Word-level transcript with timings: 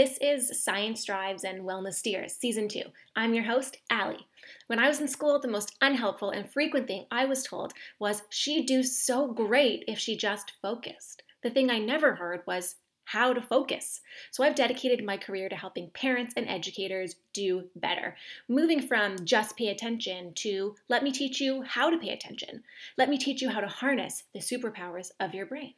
This 0.00 0.16
is 0.22 0.64
Science 0.64 1.04
Drives 1.04 1.44
and 1.44 1.60
Wellness 1.60 1.92
Steers, 1.92 2.32
Season 2.32 2.68
2. 2.68 2.80
I'm 3.16 3.34
your 3.34 3.44
host, 3.44 3.76
Allie. 3.90 4.26
When 4.66 4.78
I 4.78 4.88
was 4.88 4.98
in 4.98 5.08
school, 5.08 5.38
the 5.38 5.46
most 5.46 5.76
unhelpful 5.82 6.30
and 6.30 6.50
frequent 6.50 6.86
thing 6.86 7.04
I 7.10 7.26
was 7.26 7.42
told 7.42 7.74
was 7.98 8.22
she'd 8.30 8.64
do 8.64 8.82
so 8.82 9.30
great 9.30 9.84
if 9.86 9.98
she 9.98 10.16
just 10.16 10.54
focused. 10.62 11.22
The 11.42 11.50
thing 11.50 11.68
I 11.68 11.80
never 11.80 12.14
heard 12.14 12.40
was 12.46 12.76
how 13.04 13.34
to 13.34 13.42
focus. 13.42 14.00
So 14.30 14.42
I've 14.42 14.54
dedicated 14.54 15.04
my 15.04 15.18
career 15.18 15.50
to 15.50 15.56
helping 15.56 15.90
parents 15.90 16.32
and 16.34 16.48
educators 16.48 17.16
do 17.34 17.68
better, 17.76 18.16
moving 18.48 18.80
from 18.80 19.22
just 19.26 19.54
pay 19.58 19.68
attention 19.68 20.32
to 20.36 20.76
let 20.88 21.04
me 21.04 21.12
teach 21.12 21.42
you 21.42 21.60
how 21.60 21.90
to 21.90 21.98
pay 21.98 22.14
attention. 22.14 22.62
Let 22.96 23.10
me 23.10 23.18
teach 23.18 23.42
you 23.42 23.50
how 23.50 23.60
to 23.60 23.68
harness 23.68 24.22
the 24.32 24.40
superpowers 24.40 25.10
of 25.20 25.34
your 25.34 25.44
brain. 25.44 25.74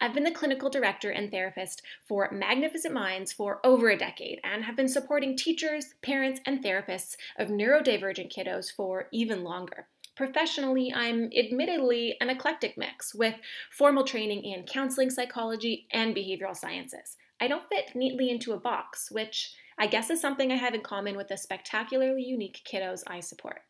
I've 0.00 0.14
been 0.14 0.24
the 0.24 0.30
clinical 0.30 0.70
director 0.70 1.10
and 1.10 1.30
therapist 1.30 1.82
for 2.06 2.30
Magnificent 2.32 2.94
Minds 2.94 3.32
for 3.32 3.60
over 3.64 3.90
a 3.90 3.96
decade 3.96 4.40
and 4.44 4.64
have 4.64 4.76
been 4.76 4.88
supporting 4.88 5.36
teachers, 5.36 5.94
parents, 6.02 6.40
and 6.46 6.64
therapists 6.64 7.16
of 7.38 7.48
neurodivergent 7.48 8.32
kiddos 8.34 8.70
for 8.70 9.08
even 9.12 9.44
longer. 9.44 9.86
Professionally, 10.16 10.92
I'm 10.94 11.30
admittedly 11.36 12.16
an 12.20 12.28
eclectic 12.28 12.76
mix 12.76 13.14
with 13.14 13.36
formal 13.70 14.04
training 14.04 14.44
in 14.44 14.64
counseling 14.64 15.10
psychology 15.10 15.86
and 15.92 16.14
behavioral 16.14 16.56
sciences. 16.56 17.16
I 17.40 17.48
don't 17.48 17.68
fit 17.68 17.94
neatly 17.94 18.28
into 18.28 18.52
a 18.52 18.60
box, 18.60 19.10
which 19.10 19.54
I 19.78 19.86
guess 19.86 20.10
is 20.10 20.20
something 20.20 20.52
I 20.52 20.56
have 20.56 20.74
in 20.74 20.82
common 20.82 21.16
with 21.16 21.28
the 21.28 21.38
spectacularly 21.38 22.22
unique 22.22 22.60
kiddos 22.70 23.02
I 23.06 23.20
support. 23.20 23.62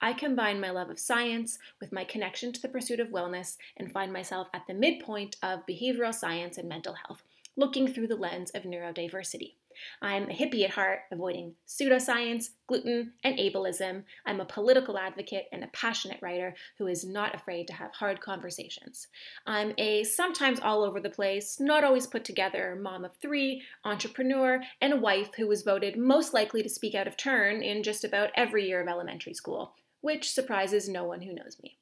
I 0.00 0.12
combine 0.12 0.60
my 0.60 0.70
love 0.70 0.90
of 0.90 0.98
science 0.98 1.58
with 1.80 1.92
my 1.92 2.04
connection 2.04 2.52
to 2.52 2.60
the 2.60 2.68
pursuit 2.68 3.00
of 3.00 3.08
wellness 3.08 3.56
and 3.76 3.92
find 3.92 4.12
myself 4.12 4.48
at 4.52 4.66
the 4.66 4.74
midpoint 4.74 5.36
of 5.42 5.66
behavioral 5.66 6.14
science 6.14 6.58
and 6.58 6.68
mental 6.68 6.94
health, 7.06 7.22
looking 7.56 7.86
through 7.86 8.08
the 8.08 8.16
lens 8.16 8.50
of 8.50 8.64
neurodiversity. 8.64 9.54
I'm 10.00 10.30
a 10.30 10.34
hippie 10.34 10.64
at 10.64 10.70
heart, 10.70 11.00
avoiding 11.10 11.54
pseudoscience, 11.66 12.50
gluten, 12.66 13.12
and 13.24 13.38
ableism. 13.38 14.04
I'm 14.26 14.40
a 14.40 14.44
political 14.44 14.98
advocate 14.98 15.46
and 15.52 15.64
a 15.64 15.68
passionate 15.68 16.20
writer 16.22 16.54
who 16.78 16.86
is 16.86 17.04
not 17.04 17.34
afraid 17.34 17.66
to 17.68 17.74
have 17.74 17.92
hard 17.92 18.20
conversations. 18.20 19.08
I'm 19.46 19.74
a 19.78 20.04
sometimes 20.04 20.60
all 20.60 20.82
over 20.82 21.00
the 21.00 21.10
place, 21.10 21.58
not 21.60 21.84
always 21.84 22.06
put 22.06 22.24
together 22.24 22.78
mom 22.80 23.04
of 23.04 23.16
three, 23.16 23.62
entrepreneur, 23.84 24.62
and 24.80 24.92
a 24.92 24.96
wife 24.96 25.30
who 25.36 25.46
was 25.46 25.62
voted 25.62 25.96
most 25.98 26.32
likely 26.32 26.62
to 26.62 26.68
speak 26.68 26.94
out 26.94 27.06
of 27.06 27.16
turn 27.16 27.62
in 27.62 27.82
just 27.82 28.04
about 28.04 28.30
every 28.34 28.66
year 28.66 28.80
of 28.80 28.88
elementary 28.88 29.34
school, 29.34 29.74
which 30.00 30.32
surprises 30.32 30.88
no 30.88 31.04
one 31.04 31.22
who 31.22 31.34
knows 31.34 31.58
me. 31.62 31.78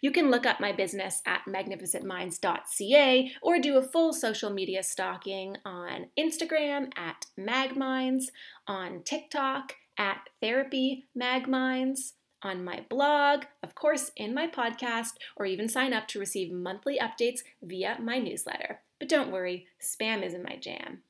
You 0.00 0.10
can 0.10 0.30
look 0.30 0.46
up 0.46 0.60
my 0.60 0.72
business 0.72 1.22
at 1.26 1.42
magnificentminds.ca 1.48 3.32
or 3.42 3.58
do 3.58 3.76
a 3.76 3.82
full 3.82 4.12
social 4.12 4.50
media 4.50 4.82
stalking 4.82 5.56
on 5.64 6.06
Instagram 6.18 6.92
at 6.96 7.26
magminds, 7.38 8.24
on 8.66 9.02
TikTok 9.02 9.74
at 9.98 10.28
therapy 10.40 11.06
magminds, 11.18 12.12
on 12.42 12.62
my 12.62 12.84
blog, 12.88 13.44
of 13.62 13.74
course, 13.74 14.10
in 14.16 14.34
my 14.34 14.46
podcast, 14.46 15.12
or 15.36 15.46
even 15.46 15.68
sign 15.68 15.92
up 15.92 16.06
to 16.08 16.18
receive 16.18 16.52
monthly 16.52 16.98
updates 16.98 17.40
via 17.62 17.96
my 18.00 18.18
newsletter. 18.18 18.80
But 18.98 19.08
don't 19.08 19.32
worry, 19.32 19.66
spam 19.80 20.22
isn't 20.22 20.48
my 20.48 20.56
jam. 20.56 21.02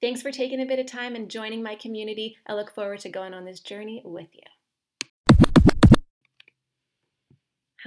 Thanks 0.00 0.20
for 0.20 0.30
taking 0.30 0.60
a 0.60 0.66
bit 0.66 0.78
of 0.78 0.86
time 0.86 1.16
and 1.16 1.30
joining 1.30 1.62
my 1.62 1.74
community. 1.74 2.36
I 2.46 2.54
look 2.54 2.74
forward 2.74 3.00
to 3.00 3.08
going 3.08 3.32
on 3.32 3.46
this 3.46 3.60
journey 3.60 4.02
with 4.04 4.28
you. 4.34 4.42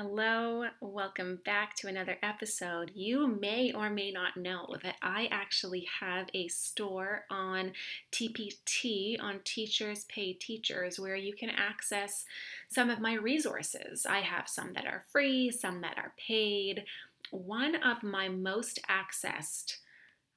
Hello, 0.02 0.64
welcome 0.80 1.42
back 1.44 1.76
to 1.76 1.90
another 1.90 2.18
episode. 2.24 2.90
You 2.96 3.28
may 3.28 3.74
or 3.74 3.90
may 3.90 4.12
not 4.12 4.38
know 4.38 4.78
that 4.82 4.96
I 5.02 5.28
actually 5.30 5.90
have 6.00 6.30
a 6.34 6.48
store 6.48 7.26
on 7.30 7.74
TPT, 8.10 9.22
on 9.22 9.42
Teachers 9.44 10.06
Pay 10.06 10.32
Teachers, 10.32 11.02
where 11.02 11.18
you 11.18 11.34
can 11.34 11.50
access 11.50 12.24
some 12.70 12.90
of 12.90 13.02
my 13.02 13.14
resources. 13.16 14.06
I 14.06 14.20
have 14.20 14.48
some 14.48 14.72
that 14.72 14.86
are 14.86 15.04
free, 15.12 15.52
some 15.52 15.82
that 15.82 15.98
are 15.98 16.14
paid. 16.18 16.86
One 17.32 17.76
of 17.76 18.02
my 18.02 18.30
most 18.30 18.80
accessed 18.90 19.80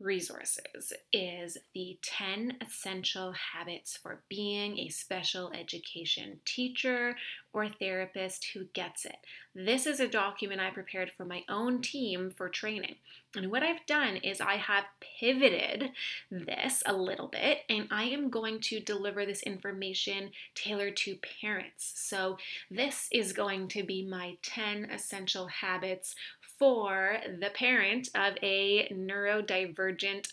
resources 0.03 0.93
is 1.13 1.59
the 1.75 1.99
10 2.03 2.57
essential 2.61 3.33
habits 3.33 3.97
for 3.97 4.23
being 4.29 4.79
a 4.79 4.89
special 4.89 5.51
education 5.53 6.41
teacher 6.45 7.17
or 7.53 7.69
therapist 7.69 8.47
who 8.55 8.65
gets 8.73 9.05
it. 9.05 9.17
This 9.55 9.87
is 9.87 10.01
a 10.01 10.09
document 10.09 10.61
I 10.61 10.71
prepared 10.71 11.11
for 11.11 11.25
my 11.25 11.45
own 11.49 11.83
team 11.83 12.31
for 12.31 12.49
training. 12.49 12.97
And 13.37 13.51
what 13.51 13.63
I've 13.63 13.85
done 13.87 14.17
is 14.17 14.41
I 14.41 14.57
have 14.57 14.85
pivoted 15.21 15.91
this 16.31 16.83
a 16.87 16.95
little 16.95 17.29
bit 17.29 17.59
and 17.69 17.89
I 17.91 18.05
am 18.05 18.31
going 18.31 18.61
to 18.61 18.81
deliver 18.81 19.25
this 19.25 19.43
information 19.43 20.31
tailored 20.55 20.97
to 20.99 21.19
parents. 21.41 21.93
So, 21.97 22.39
this 22.71 23.09
is 23.11 23.33
going 23.33 23.69
to 23.69 23.83
be 23.83 24.05
my 24.05 24.37
10 24.43 24.91
essential 24.91 25.47
habits 25.47 26.15
for 26.63 27.17
the 27.41 27.51
parent 27.51 28.09
of 28.15 28.35
a 28.41 28.87
neurodivergent 28.93 30.29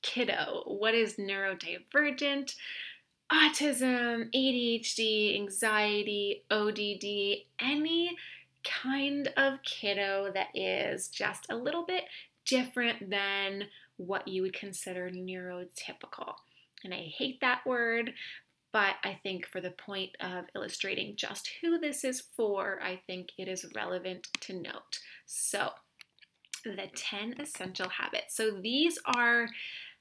kiddo. 0.00 0.62
What 0.64 0.94
is 0.94 1.16
neurodivergent? 1.16 2.54
Autism, 3.30 4.32
ADHD, 4.34 5.34
anxiety, 5.34 6.44
ODD, 6.50 7.44
any 7.60 8.16
kind 8.64 9.30
of 9.36 9.62
kiddo 9.64 10.32
that 10.32 10.48
is 10.54 11.08
just 11.08 11.44
a 11.50 11.56
little 11.56 11.84
bit 11.84 12.04
different 12.46 13.10
than 13.10 13.64
what 13.98 14.26
you 14.26 14.40
would 14.40 14.54
consider 14.54 15.10
neurotypical. 15.10 16.36
And 16.84 16.94
I 16.94 17.12
hate 17.18 17.42
that 17.42 17.66
word, 17.66 18.14
but 18.76 18.96
I 19.04 19.18
think 19.22 19.46
for 19.46 19.62
the 19.62 19.70
point 19.70 20.10
of 20.20 20.44
illustrating 20.54 21.16
just 21.16 21.48
who 21.62 21.78
this 21.78 22.04
is 22.04 22.24
for, 22.36 22.78
I 22.82 23.00
think 23.06 23.30
it 23.38 23.48
is 23.48 23.64
relevant 23.74 24.28
to 24.40 24.52
note. 24.52 25.00
So, 25.24 25.70
the 26.62 26.90
10 26.94 27.36
essential 27.40 27.88
habits. 27.88 28.36
So, 28.36 28.50
these 28.50 28.98
are 29.16 29.48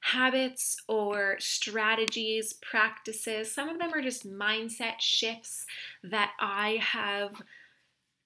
habits 0.01 0.75
or 0.89 1.37
strategies, 1.39 2.51
practices. 2.69 3.49
Some 3.55 3.69
of 3.69 3.79
them 3.79 3.93
are 3.93 4.01
just 4.01 4.29
mindset 4.29 4.99
shifts 4.99 5.65
that 6.03 6.33
I 6.41 6.81
have 6.81 7.41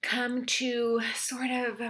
come 0.02 0.46
to 0.46 1.00
sort 1.14 1.52
of 1.52 1.80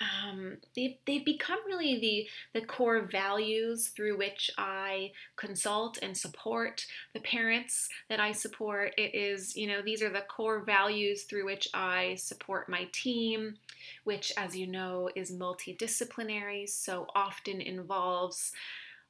um, 0.00 0.58
they've, 0.74 0.96
they've 1.06 1.24
become 1.24 1.58
really 1.66 1.98
the, 1.98 2.60
the 2.60 2.66
core 2.66 3.02
values 3.02 3.88
through 3.88 4.18
which 4.18 4.50
I 4.58 5.12
consult 5.36 5.98
and 6.02 6.16
support 6.16 6.86
the 7.14 7.20
parents 7.20 7.88
that 8.08 8.20
I 8.20 8.32
support. 8.32 8.92
It 8.98 9.14
is, 9.14 9.56
you 9.56 9.66
know, 9.66 9.80
these 9.82 10.02
are 10.02 10.10
the 10.10 10.20
core 10.20 10.60
values 10.60 11.22
through 11.22 11.46
which 11.46 11.68
I 11.72 12.16
support 12.16 12.68
my 12.68 12.88
team, 12.92 13.56
which, 14.04 14.32
as 14.36 14.56
you 14.56 14.66
know, 14.66 15.08
is 15.14 15.32
multidisciplinary, 15.32 16.68
so 16.68 17.06
often 17.14 17.60
involves 17.60 18.52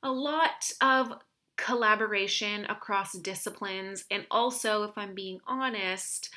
a 0.02 0.10
lot 0.12 0.70
of 0.80 1.14
collaboration 1.56 2.66
across 2.66 3.12
disciplines, 3.14 4.04
and 4.10 4.26
also, 4.30 4.84
if 4.84 4.96
I'm 4.96 5.14
being 5.14 5.40
honest, 5.46 6.28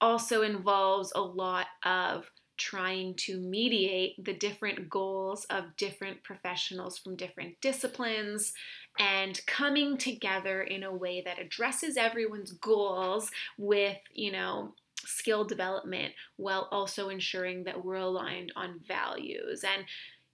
also 0.00 0.42
involves 0.42 1.12
a 1.14 1.20
lot 1.20 1.66
of 1.84 2.30
trying 2.60 3.14
to 3.14 3.40
mediate 3.40 4.22
the 4.22 4.34
different 4.34 4.88
goals 4.90 5.44
of 5.46 5.76
different 5.76 6.22
professionals 6.22 6.98
from 6.98 7.16
different 7.16 7.58
disciplines 7.62 8.52
and 8.98 9.40
coming 9.46 9.96
together 9.96 10.62
in 10.62 10.82
a 10.82 10.94
way 10.94 11.22
that 11.22 11.40
addresses 11.40 11.96
everyone's 11.96 12.52
goals 12.52 13.30
with, 13.56 13.96
you 14.12 14.30
know, 14.30 14.74
skill 15.06 15.44
development 15.44 16.12
while 16.36 16.68
also 16.70 17.08
ensuring 17.08 17.64
that 17.64 17.82
we're 17.82 17.94
aligned 17.94 18.52
on 18.54 18.78
values. 18.86 19.64
And 19.64 19.86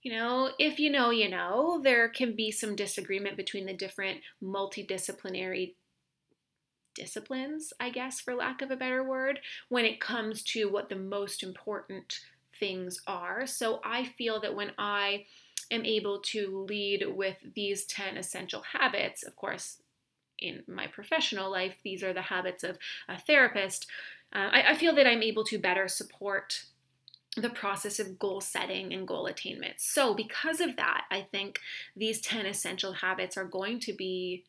you 0.03 0.11
know, 0.11 0.51
if 0.59 0.79
you 0.79 0.89
know, 0.89 1.09
you 1.09 1.27
know, 1.29 1.81
there 1.83 2.07
can 2.07 2.35
be 2.35 2.51
some 2.51 2.75
disagreement 2.75 3.35
between 3.35 3.65
the 3.65 3.73
different 3.73 4.19
multidisciplinary 4.43 5.73
disciplines, 6.97 7.71
I 7.79 7.91
guess, 7.91 8.19
for 8.19 8.35
lack 8.35 8.61
of 8.61 8.71
a 8.71 8.75
better 8.75 9.03
word, 9.03 9.39
when 9.69 9.85
it 9.85 10.01
comes 10.01 10.43
to 10.43 10.69
what 10.69 10.89
the 10.89 10.95
most 10.95 11.43
important 11.43 12.19
things 12.59 13.01
are. 13.07 13.45
So 13.45 13.79
I 13.85 14.03
feel 14.03 14.41
that 14.41 14.55
when 14.55 14.71
I 14.77 15.25
am 15.71 15.85
able 15.85 16.19
to 16.19 16.65
lead 16.67 17.05
with 17.15 17.37
these 17.55 17.85
10 17.85 18.17
essential 18.17 18.63
habits, 18.73 19.23
of 19.23 19.35
course, 19.35 19.77
in 20.39 20.63
my 20.67 20.87
professional 20.87 21.51
life, 21.51 21.75
these 21.83 22.03
are 22.03 22.13
the 22.13 22.23
habits 22.23 22.63
of 22.63 22.77
a 23.07 23.19
therapist. 23.19 23.87
Uh, 24.33 24.49
I, 24.51 24.71
I 24.71 24.75
feel 24.75 24.93
that 24.95 25.07
I'm 25.07 25.23
able 25.23 25.43
to 25.45 25.57
better 25.57 25.87
support 25.87 26.65
the 27.35 27.49
process 27.49 27.99
of 27.99 28.17
goal 28.17 28.41
setting 28.41 28.93
and 28.93 29.07
goal 29.07 29.27
attainment. 29.27 29.75
So, 29.77 30.13
because 30.13 30.59
of 30.59 30.75
that, 30.75 31.05
I 31.11 31.21
think 31.21 31.59
these 31.95 32.19
10 32.21 32.45
essential 32.45 32.93
habits 32.93 33.37
are 33.37 33.45
going 33.45 33.79
to 33.81 33.93
be 33.93 34.43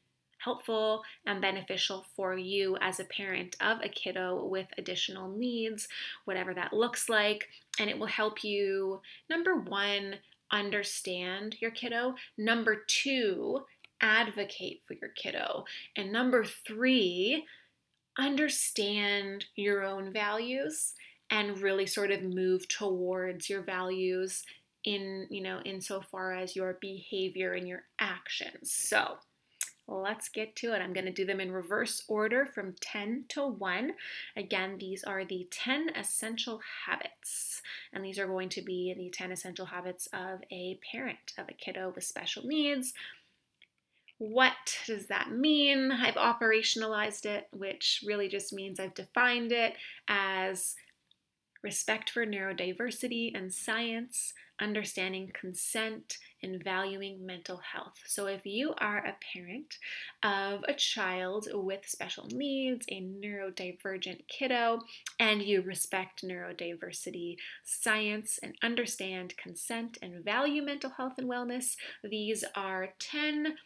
helpful 0.48 1.02
and 1.26 1.42
beneficial 1.42 2.06
for 2.16 2.34
you 2.38 2.78
as 2.80 2.98
a 2.98 3.04
parent 3.04 3.54
of 3.60 3.78
a 3.82 3.88
kiddo 3.88 4.46
with 4.46 4.66
additional 4.78 5.28
needs, 5.28 5.88
whatever 6.24 6.54
that 6.54 6.72
looks 6.72 7.10
like. 7.10 7.48
And 7.78 7.90
it 7.90 7.98
will 7.98 8.06
help 8.06 8.42
you, 8.42 9.02
number 9.28 9.56
one, 9.56 10.14
understand 10.50 11.56
your 11.60 11.70
kiddo. 11.70 12.14
Number 12.38 12.82
two, 12.86 13.60
advocate 14.00 14.80
for 14.86 14.94
your 14.94 15.10
kiddo. 15.10 15.66
And 15.96 16.10
number 16.10 16.44
three, 16.44 17.44
understand 18.18 19.44
your 19.54 19.84
own 19.84 20.10
values 20.10 20.94
and 21.28 21.58
really 21.58 21.86
sort 21.86 22.10
of 22.10 22.22
move 22.22 22.66
towards 22.68 23.50
your 23.50 23.60
values 23.60 24.44
in, 24.84 25.26
you 25.28 25.42
know, 25.42 25.60
insofar 25.66 26.32
as 26.32 26.56
your 26.56 26.78
behavior 26.80 27.52
and 27.52 27.68
your 27.68 27.82
actions. 28.00 28.72
So, 28.72 29.18
let's 29.88 30.28
get 30.28 30.54
to 30.56 30.74
it. 30.74 30.80
I'm 30.80 30.92
going 30.92 31.06
to 31.06 31.12
do 31.12 31.24
them 31.24 31.40
in 31.40 31.50
reverse 31.50 32.04
order 32.08 32.46
from 32.46 32.74
10 32.80 33.24
to 33.30 33.46
1. 33.46 33.92
Again, 34.36 34.76
these 34.78 35.02
are 35.02 35.24
the 35.24 35.48
10 35.50 35.90
essential 35.96 36.60
habits, 36.86 37.62
and 37.92 38.04
these 38.04 38.18
are 38.18 38.26
going 38.26 38.50
to 38.50 38.62
be 38.62 38.94
the 38.96 39.10
10 39.10 39.32
essential 39.32 39.66
habits 39.66 40.06
of 40.12 40.40
a 40.50 40.78
parent 40.92 41.32
of 41.38 41.48
a 41.48 41.54
kiddo 41.54 41.92
with 41.94 42.04
special 42.04 42.44
needs. 42.46 42.92
What 44.18 44.52
does 44.86 45.06
that 45.06 45.30
mean? 45.30 45.92
I've 45.92 46.14
operationalized 46.14 47.24
it, 47.24 47.46
which 47.52 48.02
really 48.06 48.28
just 48.28 48.52
means 48.52 48.80
I've 48.80 48.94
defined 48.94 49.52
it 49.52 49.74
as 50.08 50.74
respect 51.62 52.10
for 52.10 52.24
neurodiversity 52.26 53.30
and 53.34 53.52
science, 53.52 54.32
understanding 54.60 55.30
consent, 55.38 56.18
and 56.42 56.62
valuing 56.62 57.24
mental 57.24 57.58
health. 57.72 57.94
So, 58.06 58.26
if 58.26 58.46
you 58.46 58.74
are 58.78 58.98
a 58.98 59.16
parent 59.32 59.76
of 60.22 60.64
a 60.68 60.74
child 60.74 61.48
with 61.52 61.88
special 61.88 62.26
needs, 62.32 62.86
a 62.90 63.00
neurodivergent 63.00 64.26
kiddo, 64.28 64.80
and 65.18 65.42
you 65.42 65.62
respect 65.62 66.24
neurodiversity, 66.24 67.36
science, 67.64 68.38
and 68.42 68.54
understand 68.62 69.36
consent 69.36 69.98
and 70.00 70.24
value 70.24 70.62
mental 70.62 70.90
health 70.90 71.14
and 71.18 71.28
wellness, 71.28 71.76
these 72.04 72.44
are 72.54 72.94
10 72.98 73.56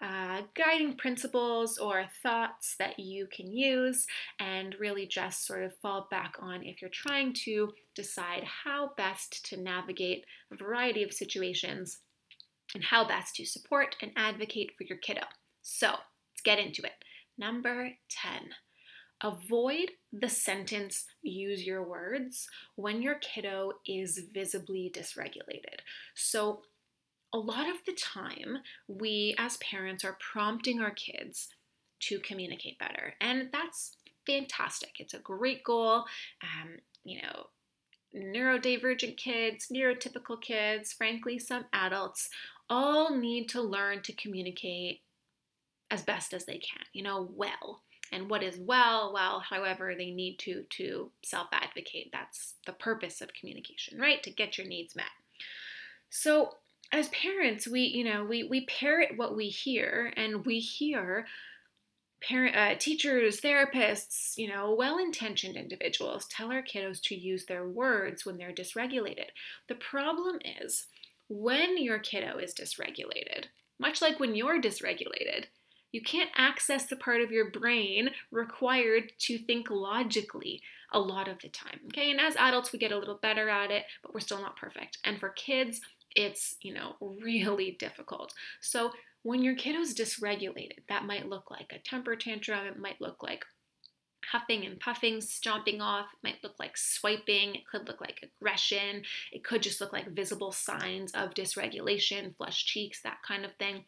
uh, 0.00 0.42
guiding 0.54 0.96
principles 0.96 1.78
or 1.78 2.04
thoughts 2.22 2.76
that 2.78 2.98
you 2.98 3.26
can 3.34 3.52
use 3.52 4.06
and 4.38 4.76
really 4.78 5.06
just 5.06 5.46
sort 5.46 5.64
of 5.64 5.76
fall 5.78 6.06
back 6.10 6.36
on 6.40 6.62
if 6.62 6.80
you're 6.80 6.90
trying 6.92 7.32
to 7.32 7.72
decide 7.96 8.44
how 8.64 8.90
best 8.96 9.44
to 9.44 9.60
navigate 9.60 10.24
a 10.52 10.56
variety 10.56 11.02
of 11.02 11.12
situations 11.12 11.98
and 12.74 12.84
how 12.84 13.06
best 13.06 13.34
to 13.34 13.44
support 13.44 13.96
and 14.02 14.12
advocate 14.16 14.72
for 14.76 14.84
your 14.84 14.98
kiddo. 14.98 15.22
So 15.62 15.88
let's 15.88 16.42
get 16.44 16.58
into 16.58 16.82
it. 16.82 17.04
Number 17.36 17.90
10. 18.10 18.50
Avoid 19.22 19.90
the 20.12 20.28
sentence, 20.28 21.04
use 21.22 21.66
your 21.66 21.82
words, 21.82 22.46
when 22.76 23.02
your 23.02 23.16
kiddo 23.16 23.72
is 23.84 24.20
visibly 24.32 24.92
dysregulated. 24.94 25.80
So, 26.14 26.62
a 27.32 27.38
lot 27.38 27.68
of 27.68 27.76
the 27.86 27.92
time, 27.92 28.58
we 28.86 29.34
as 29.38 29.56
parents 29.58 30.04
are 30.04 30.16
prompting 30.18 30.80
our 30.80 30.90
kids 30.90 31.48
to 32.00 32.18
communicate 32.20 32.78
better. 32.78 33.14
And 33.20 33.48
that's 33.52 33.96
fantastic. 34.26 34.92
It's 34.98 35.14
a 35.14 35.18
great 35.18 35.64
goal. 35.64 36.04
Um, 36.42 36.78
you 37.04 37.20
know, 37.22 37.46
neurodivergent 38.14 39.16
kids, 39.16 39.68
neurotypical 39.72 40.40
kids, 40.40 40.92
frankly, 40.92 41.38
some 41.38 41.66
adults 41.72 42.30
all 42.70 43.16
need 43.16 43.48
to 43.50 43.62
learn 43.62 44.02
to 44.02 44.12
communicate 44.12 45.00
as 45.90 46.02
best 46.02 46.34
as 46.34 46.44
they 46.44 46.58
can, 46.58 46.84
you 46.92 47.02
know, 47.02 47.28
well. 47.34 47.82
And 48.12 48.30
what 48.30 48.42
is 48.42 48.58
well? 48.58 49.12
Well, 49.12 49.40
however, 49.40 49.94
they 49.94 50.10
need 50.10 50.38
to 50.40 50.64
to 50.70 51.10
self-advocate. 51.22 52.08
That's 52.12 52.54
the 52.64 52.72
purpose 52.72 53.20
of 53.20 53.34
communication, 53.34 53.98
right? 53.98 54.22
To 54.22 54.30
get 54.30 54.56
your 54.56 54.66
needs 54.66 54.96
met. 54.96 55.06
So 56.08 56.54
as 56.92 57.08
parents, 57.08 57.68
we, 57.68 57.82
you 57.82 58.04
know, 58.04 58.24
we, 58.24 58.44
we 58.44 58.64
parrot 58.66 59.16
what 59.16 59.36
we 59.36 59.48
hear 59.48 60.12
and 60.16 60.44
we 60.46 60.58
hear 60.58 61.26
parent, 62.26 62.56
uh, 62.56 62.74
teachers, 62.78 63.40
therapists, 63.40 64.36
you 64.36 64.48
know, 64.48 64.74
well-intentioned 64.74 65.56
individuals 65.56 66.26
tell 66.26 66.50
our 66.50 66.62
kiddos 66.62 67.00
to 67.02 67.14
use 67.14 67.46
their 67.46 67.68
words 67.68 68.24
when 68.24 68.36
they're 68.36 68.52
dysregulated. 68.52 69.28
The 69.68 69.76
problem 69.76 70.38
is 70.62 70.86
when 71.28 71.82
your 71.82 71.98
kiddo 71.98 72.38
is 72.38 72.54
dysregulated, 72.54 73.44
much 73.78 74.02
like 74.02 74.18
when 74.18 74.34
you're 74.34 74.60
dysregulated, 74.60 75.44
you 75.92 76.02
can't 76.02 76.30
access 76.36 76.86
the 76.86 76.96
part 76.96 77.20
of 77.20 77.30
your 77.30 77.50
brain 77.50 78.10
required 78.30 79.12
to 79.20 79.38
think 79.38 79.70
logically 79.70 80.60
a 80.92 80.98
lot 80.98 81.28
of 81.28 81.38
the 81.40 81.48
time. 81.48 81.80
Okay, 81.86 82.10
and 82.10 82.20
as 82.20 82.36
adults, 82.36 82.72
we 82.72 82.78
get 82.78 82.92
a 82.92 82.98
little 82.98 83.18
better 83.22 83.48
at 83.48 83.70
it, 83.70 83.84
but 84.02 84.12
we're 84.12 84.20
still 84.20 84.40
not 84.40 84.56
perfect. 84.56 84.98
And 85.04 85.18
for 85.18 85.30
kids, 85.30 85.80
it's, 86.18 86.56
you 86.62 86.74
know, 86.74 86.96
really 87.00 87.76
difficult. 87.78 88.34
So 88.60 88.90
when 89.22 89.44
your 89.44 89.54
kiddo's 89.54 89.94
dysregulated, 89.94 90.80
that 90.88 91.06
might 91.06 91.28
look 91.28 91.48
like 91.48 91.72
a 91.72 91.78
temper 91.78 92.16
tantrum, 92.16 92.66
it 92.66 92.76
might 92.76 93.00
look 93.00 93.22
like 93.22 93.44
huffing 94.32 94.66
and 94.66 94.80
puffing, 94.80 95.20
stomping 95.20 95.80
off, 95.80 96.06
it 96.12 96.26
might 96.26 96.42
look 96.42 96.56
like 96.58 96.76
swiping, 96.76 97.54
it 97.54 97.66
could 97.70 97.86
look 97.86 98.00
like 98.00 98.20
aggression, 98.22 99.02
it 99.30 99.44
could 99.44 99.62
just 99.62 99.80
look 99.80 99.92
like 99.92 100.10
visible 100.10 100.50
signs 100.50 101.12
of 101.12 101.34
dysregulation, 101.34 102.34
flushed 102.36 102.66
cheeks, 102.66 103.00
that 103.02 103.18
kind 103.26 103.44
of 103.44 103.52
thing. 103.54 103.84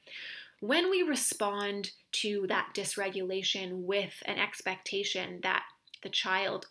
When 0.61 0.89
we 0.89 1.03
respond 1.03 1.91
to 2.13 2.47
that 2.49 2.69
dysregulation 2.77 3.83
with 3.83 4.23
an 4.25 4.39
expectation 4.39 5.41
that 5.43 5.65
the 6.05 6.11
child 6.11 6.67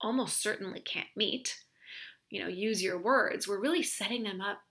almost 0.00 0.42
certainly 0.42 0.80
can't 0.80 1.06
meet, 1.14 1.58
you 2.30 2.40
know, 2.40 2.48
use 2.48 2.82
your 2.82 2.98
words, 2.98 3.46
we're 3.46 3.60
really 3.60 3.82
setting 3.82 4.22
them 4.22 4.40
up 4.40 4.62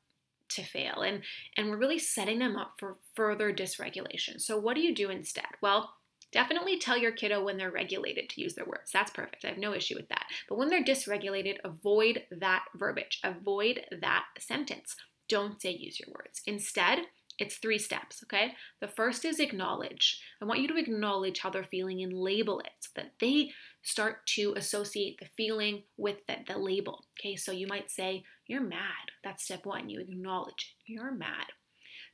to 0.55 0.63
fail 0.63 1.01
and 1.01 1.21
and 1.57 1.69
we're 1.69 1.77
really 1.77 1.99
setting 1.99 2.39
them 2.39 2.55
up 2.55 2.73
for 2.77 2.97
further 3.15 3.53
dysregulation. 3.53 4.39
So 4.39 4.57
what 4.57 4.75
do 4.75 4.81
you 4.81 4.93
do 4.93 5.09
instead? 5.09 5.45
Well, 5.61 5.93
definitely 6.31 6.79
tell 6.79 6.97
your 6.97 7.11
kiddo 7.11 7.43
when 7.43 7.57
they're 7.57 7.71
regulated 7.71 8.29
to 8.29 8.41
use 8.41 8.55
their 8.55 8.65
words. 8.65 8.91
That's 8.91 9.11
perfect. 9.11 9.43
I 9.45 9.49
have 9.49 9.57
no 9.57 9.73
issue 9.73 9.95
with 9.95 10.09
that. 10.09 10.25
But 10.47 10.57
when 10.57 10.69
they're 10.69 10.83
dysregulated, 10.83 11.57
avoid 11.63 12.23
that 12.31 12.63
verbiage. 12.75 13.19
Avoid 13.23 13.81
that 14.01 14.25
sentence. 14.39 14.95
Don't 15.27 15.61
say 15.61 15.71
use 15.71 15.99
your 15.99 16.13
words. 16.13 16.41
Instead, 16.45 16.99
it's 17.39 17.55
three 17.55 17.79
steps, 17.79 18.23
okay? 18.23 18.53
The 18.81 18.87
first 18.87 19.25
is 19.25 19.39
acknowledge. 19.39 20.21
I 20.41 20.45
want 20.45 20.59
you 20.59 20.67
to 20.67 20.77
acknowledge 20.77 21.39
how 21.39 21.49
they're 21.49 21.63
feeling 21.63 22.03
and 22.03 22.13
label 22.13 22.59
it 22.59 22.71
so 22.79 22.89
that 22.95 23.13
they 23.19 23.51
start 23.81 24.25
to 24.35 24.53
associate 24.55 25.17
the 25.19 25.29
feeling 25.35 25.83
with 25.97 26.25
the, 26.27 26.35
the 26.47 26.59
label. 26.59 27.05
Okay, 27.19 27.35
so 27.35 27.51
you 27.51 27.67
might 27.67 27.89
say, 27.89 28.23
You're 28.51 28.59
mad. 28.59 29.11
That's 29.23 29.45
step 29.45 29.65
one. 29.65 29.89
You 29.89 30.01
acknowledge 30.01 30.75
you're 30.85 31.13
mad. 31.13 31.45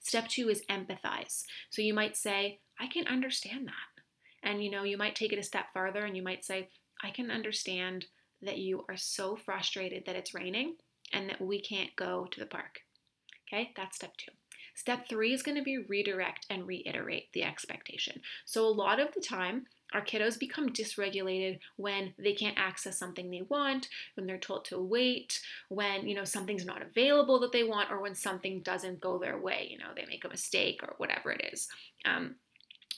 Step 0.02 0.28
two 0.28 0.50
is 0.50 0.62
empathize. 0.70 1.46
So 1.72 1.82
you 1.82 1.96
might 1.96 2.16
say, 2.16 2.60
I 2.80 2.86
can 2.86 3.08
understand 3.08 3.66
that. 3.66 4.04
And 4.48 4.64
you 4.64 4.70
know, 4.70 4.84
you 4.84 5.00
might 5.00 5.16
take 5.16 5.34
it 5.34 5.40
a 5.40 5.44
step 5.44 5.74
farther 5.74 6.06
and 6.06 6.16
you 6.16 6.22
might 6.22 6.46
say, 6.46 6.70
I 7.04 7.10
can 7.10 7.32
understand 7.32 8.06
that 8.44 8.60
you 8.60 8.86
are 8.88 8.98
so 8.98 9.36
frustrated 9.36 10.04
that 10.06 10.16
it's 10.16 10.36
raining 10.36 10.76
and 11.12 11.28
that 11.28 11.42
we 11.42 11.60
can't 11.60 11.96
go 11.96 12.28
to 12.30 12.40
the 12.40 12.46
park. 12.46 12.82
Okay, 13.52 13.72
that's 13.76 13.96
step 13.96 14.16
two. 14.18 14.32
Step 14.76 15.10
three 15.10 15.34
is 15.34 15.42
going 15.42 15.58
to 15.58 15.64
be 15.64 15.80
redirect 15.90 16.46
and 16.52 16.68
reiterate 16.68 17.34
the 17.34 17.46
expectation. 17.46 18.22
So, 18.46 18.64
a 18.64 18.70
lot 18.70 19.00
of 19.00 19.12
the 19.16 19.22
time, 19.22 19.66
our 19.94 20.04
kiddos 20.04 20.38
become 20.38 20.70
dysregulated 20.70 21.60
when 21.78 22.14
they 22.18 22.34
can't 22.34 22.58
access 22.58 22.98
something 22.98 23.30
they 23.30 23.44
want, 23.44 23.88
when 24.16 24.28
they're 24.28 24.38
told 24.38 24.66
to 24.66 24.80
wait, 24.80 25.40
when, 25.70 26.08
you 26.08 26.16
know, 26.16 26.24
something's 26.24 26.66
not 26.66 26.82
available 26.82 27.40
that 27.40 27.52
they 27.52 27.64
want, 27.64 27.92
or 27.92 28.02
when 28.02 28.16
something 28.16 28.62
doesn't 28.62 29.02
go 29.02 29.18
their 29.18 29.40
way, 29.40 29.68
you 29.70 29.78
know, 29.78 29.88
they 29.96 30.06
make 30.06 30.26
a 30.26 30.30
mistake 30.30 30.82
or 30.84 30.96
whatever 30.98 31.32
it 31.32 31.50
is. 31.54 31.68
Um, 32.06 32.36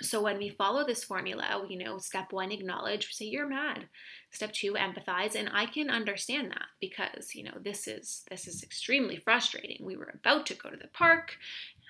so 0.02 0.22
when 0.22 0.38
we 0.38 0.50
follow 0.50 0.86
this 0.86 1.04
formula, 1.04 1.66
you 1.68 1.78
know, 1.78 1.98
step 1.98 2.32
one, 2.32 2.52
acknowledge, 2.52 3.14
say 3.14 3.26
you're 3.26 3.50
mad. 3.50 3.86
Step 4.32 4.54
two, 4.54 4.74
empathize, 4.74 5.36
and 5.36 5.50
I 5.52 5.66
can 5.66 5.90
understand 5.90 6.52
that 6.52 6.68
because 6.80 7.34
you 7.34 7.44
know 7.44 7.58
this 7.60 7.88
is 7.88 8.24
this 8.30 8.48
is 8.48 8.64
extremely 8.64 9.18
frustrating. 9.18 9.84
We 9.84 9.98
were 9.98 10.14
about 10.14 10.46
to 10.48 10.54
go 10.54 10.70
to 10.70 10.78
the 10.78 10.88
park, 10.88 11.36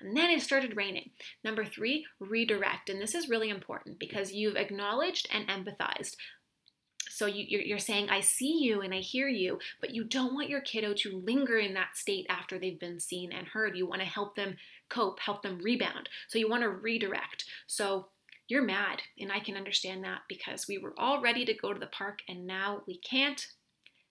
and 0.00 0.16
then 0.16 0.30
it 0.30 0.42
started 0.42 0.76
raining. 0.76 1.10
Number 1.44 1.64
three, 1.64 2.06
redirect, 2.18 2.88
and 2.88 3.00
this 3.00 3.14
is 3.14 3.28
really 3.28 3.50
important 3.50 3.98
because 3.98 4.32
you've 4.32 4.56
acknowledged 4.56 5.28
and 5.32 5.48
empathized. 5.48 6.16
So 7.08 7.26
you, 7.26 7.74
are 7.74 7.78
saying, 7.78 8.08
I 8.08 8.20
see 8.20 8.60
you 8.62 8.80
and 8.80 8.94
I 8.94 9.00
hear 9.00 9.28
you, 9.28 9.58
but 9.80 9.94
you 9.94 10.04
don't 10.04 10.32
want 10.32 10.48
your 10.48 10.60
kiddo 10.60 10.94
to 10.94 11.22
linger 11.22 11.58
in 11.58 11.74
that 11.74 11.96
state 11.96 12.24
after 12.30 12.58
they've 12.58 12.80
been 12.80 13.00
seen 13.00 13.32
and 13.32 13.46
heard. 13.46 13.76
You 13.76 13.86
want 13.86 14.00
to 14.00 14.06
help 14.06 14.36
them 14.36 14.56
cope, 14.88 15.20
help 15.20 15.42
them 15.42 15.60
rebound. 15.62 16.08
So 16.28 16.38
you 16.38 16.48
want 16.48 16.62
to 16.62 16.70
redirect. 16.70 17.44
So 17.66 18.08
you're 18.48 18.62
mad, 18.62 19.02
and 19.18 19.30
I 19.30 19.40
can 19.40 19.56
understand 19.56 20.02
that 20.04 20.22
because 20.28 20.66
we 20.66 20.78
were 20.78 20.94
all 20.98 21.20
ready 21.20 21.44
to 21.44 21.54
go 21.54 21.72
to 21.72 21.78
the 21.78 21.86
park 21.86 22.20
and 22.28 22.46
now 22.46 22.82
we 22.86 22.98
can't. 22.98 23.46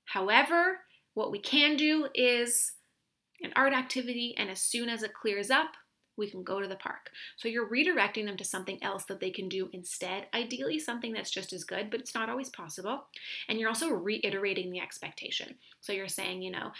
However, 0.05 0.79
what 1.13 1.31
we 1.31 1.39
can 1.39 1.75
do 1.75 2.07
is 2.13 2.73
an 3.43 3.53
art 3.55 3.73
activity, 3.73 4.35
and 4.37 4.49
as 4.49 4.61
soon 4.61 4.89
as 4.89 5.03
it 5.03 5.13
clears 5.13 5.49
up, 5.49 5.71
we 6.17 6.29
can 6.29 6.43
go 6.43 6.59
to 6.59 6.67
the 6.67 6.75
park. 6.75 7.09
So 7.37 7.47
you're 7.47 7.69
redirecting 7.69 8.25
them 8.25 8.37
to 8.37 8.43
something 8.43 8.77
else 8.83 9.05
that 9.05 9.19
they 9.21 9.31
can 9.31 9.49
do 9.49 9.69
instead, 9.71 10.27
ideally 10.33 10.77
something 10.77 11.13
that's 11.13 11.31
just 11.31 11.53
as 11.53 11.63
good, 11.63 11.89
but 11.89 12.01
it's 12.01 12.13
not 12.13 12.29
always 12.29 12.49
possible. 12.49 13.05
And 13.47 13.59
you're 13.59 13.69
also 13.69 13.89
reiterating 13.89 14.69
the 14.69 14.81
expectation. 14.81 15.55
So 15.79 15.93
you're 15.93 16.09
saying, 16.09 16.41
you 16.41 16.51
know, 16.51 16.71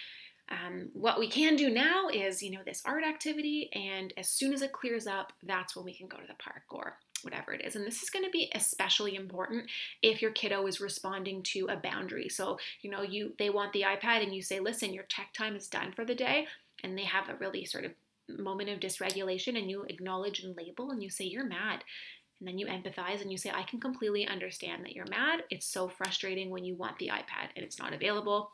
um, 0.51 0.89
what 0.93 1.19
we 1.19 1.27
can 1.27 1.55
do 1.55 1.69
now 1.69 2.07
is, 2.09 2.41
you 2.41 2.51
know, 2.51 2.61
this 2.65 2.81
art 2.85 3.03
activity, 3.03 3.69
and 3.73 4.13
as 4.17 4.27
soon 4.27 4.53
as 4.53 4.61
it 4.61 4.71
clears 4.71 5.07
up, 5.07 5.33
that's 5.43 5.75
when 5.75 5.85
we 5.85 5.93
can 5.93 6.07
go 6.07 6.17
to 6.17 6.27
the 6.27 6.33
park 6.35 6.63
or 6.71 6.97
whatever 7.21 7.53
it 7.53 7.65
is. 7.65 7.75
And 7.75 7.85
this 7.85 8.01
is 8.01 8.09
going 8.09 8.25
to 8.25 8.31
be 8.31 8.49
especially 8.55 9.15
important 9.15 9.69
if 10.01 10.21
your 10.21 10.31
kiddo 10.31 10.65
is 10.67 10.79
responding 10.79 11.43
to 11.43 11.67
a 11.69 11.75
boundary. 11.75 12.29
So, 12.29 12.57
you 12.81 12.89
know, 12.89 13.01
you 13.01 13.33
they 13.37 13.49
want 13.49 13.73
the 13.73 13.83
iPad 13.83 14.23
and 14.23 14.33
you 14.33 14.41
say, 14.41 14.59
"Listen, 14.59 14.93
your 14.93 15.03
tech 15.03 15.33
time 15.33 15.55
is 15.55 15.67
done 15.67 15.91
for 15.91 16.05
the 16.05 16.15
day." 16.15 16.47
And 16.83 16.97
they 16.97 17.03
have 17.03 17.27
a 17.27 17.35
really 17.35 17.65
sort 17.65 17.83
of 17.83 17.91
moment 18.37 18.69
of 18.69 18.79
dysregulation 18.79 19.57
and 19.57 19.69
you 19.69 19.83
acknowledge 19.83 20.41
and 20.41 20.55
label 20.55 20.91
and 20.91 21.01
you 21.01 21.09
say, 21.09 21.25
You're 21.25 21.45
mad. 21.45 21.83
And 22.39 22.47
then 22.47 22.57
you 22.57 22.67
empathize 22.67 23.21
and 23.21 23.31
you 23.31 23.37
say, 23.37 23.51
I 23.53 23.63
can 23.63 23.79
completely 23.79 24.27
understand 24.27 24.85
that 24.85 24.93
you're 24.93 25.05
mad. 25.09 25.43
It's 25.49 25.65
so 25.65 25.89
frustrating 25.89 26.49
when 26.49 26.63
you 26.63 26.75
want 26.75 26.97
the 26.97 27.09
iPad 27.09 27.49
and 27.55 27.65
it's 27.65 27.79
not 27.79 27.93
available. 27.93 28.51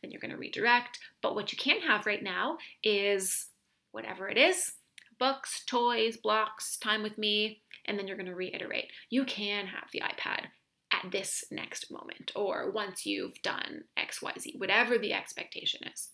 Then 0.00 0.10
you're 0.10 0.20
going 0.20 0.30
to 0.30 0.38
redirect. 0.38 0.98
But 1.22 1.34
what 1.34 1.52
you 1.52 1.58
can't 1.58 1.84
have 1.84 2.06
right 2.06 2.22
now 2.22 2.56
is 2.82 3.48
whatever 3.92 4.28
it 4.28 4.38
is 4.38 4.72
books, 5.18 5.64
toys, 5.66 6.18
blocks, 6.18 6.76
time 6.76 7.02
with 7.02 7.16
me. 7.16 7.62
And 7.86 7.98
then 7.98 8.06
you're 8.06 8.16
going 8.18 8.26
to 8.26 8.34
reiterate. 8.34 8.90
You 9.10 9.24
can 9.24 9.66
have 9.66 9.88
the 9.92 10.00
iPad 10.00 10.46
at 10.92 11.10
this 11.10 11.44
next 11.50 11.90
moment 11.90 12.32
or 12.34 12.70
once 12.70 13.06
you've 13.06 13.40
done 13.42 13.84
XYZ, 13.98 14.58
whatever 14.58 14.98
the 14.98 15.12
expectation 15.12 15.80
is. 15.92 16.10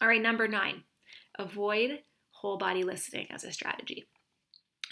All 0.00 0.08
right, 0.08 0.22
number 0.22 0.48
nine, 0.48 0.84
avoid 1.38 2.00
whole 2.30 2.58
body 2.58 2.82
listening 2.82 3.28
as 3.30 3.44
a 3.44 3.52
strategy. 3.52 4.06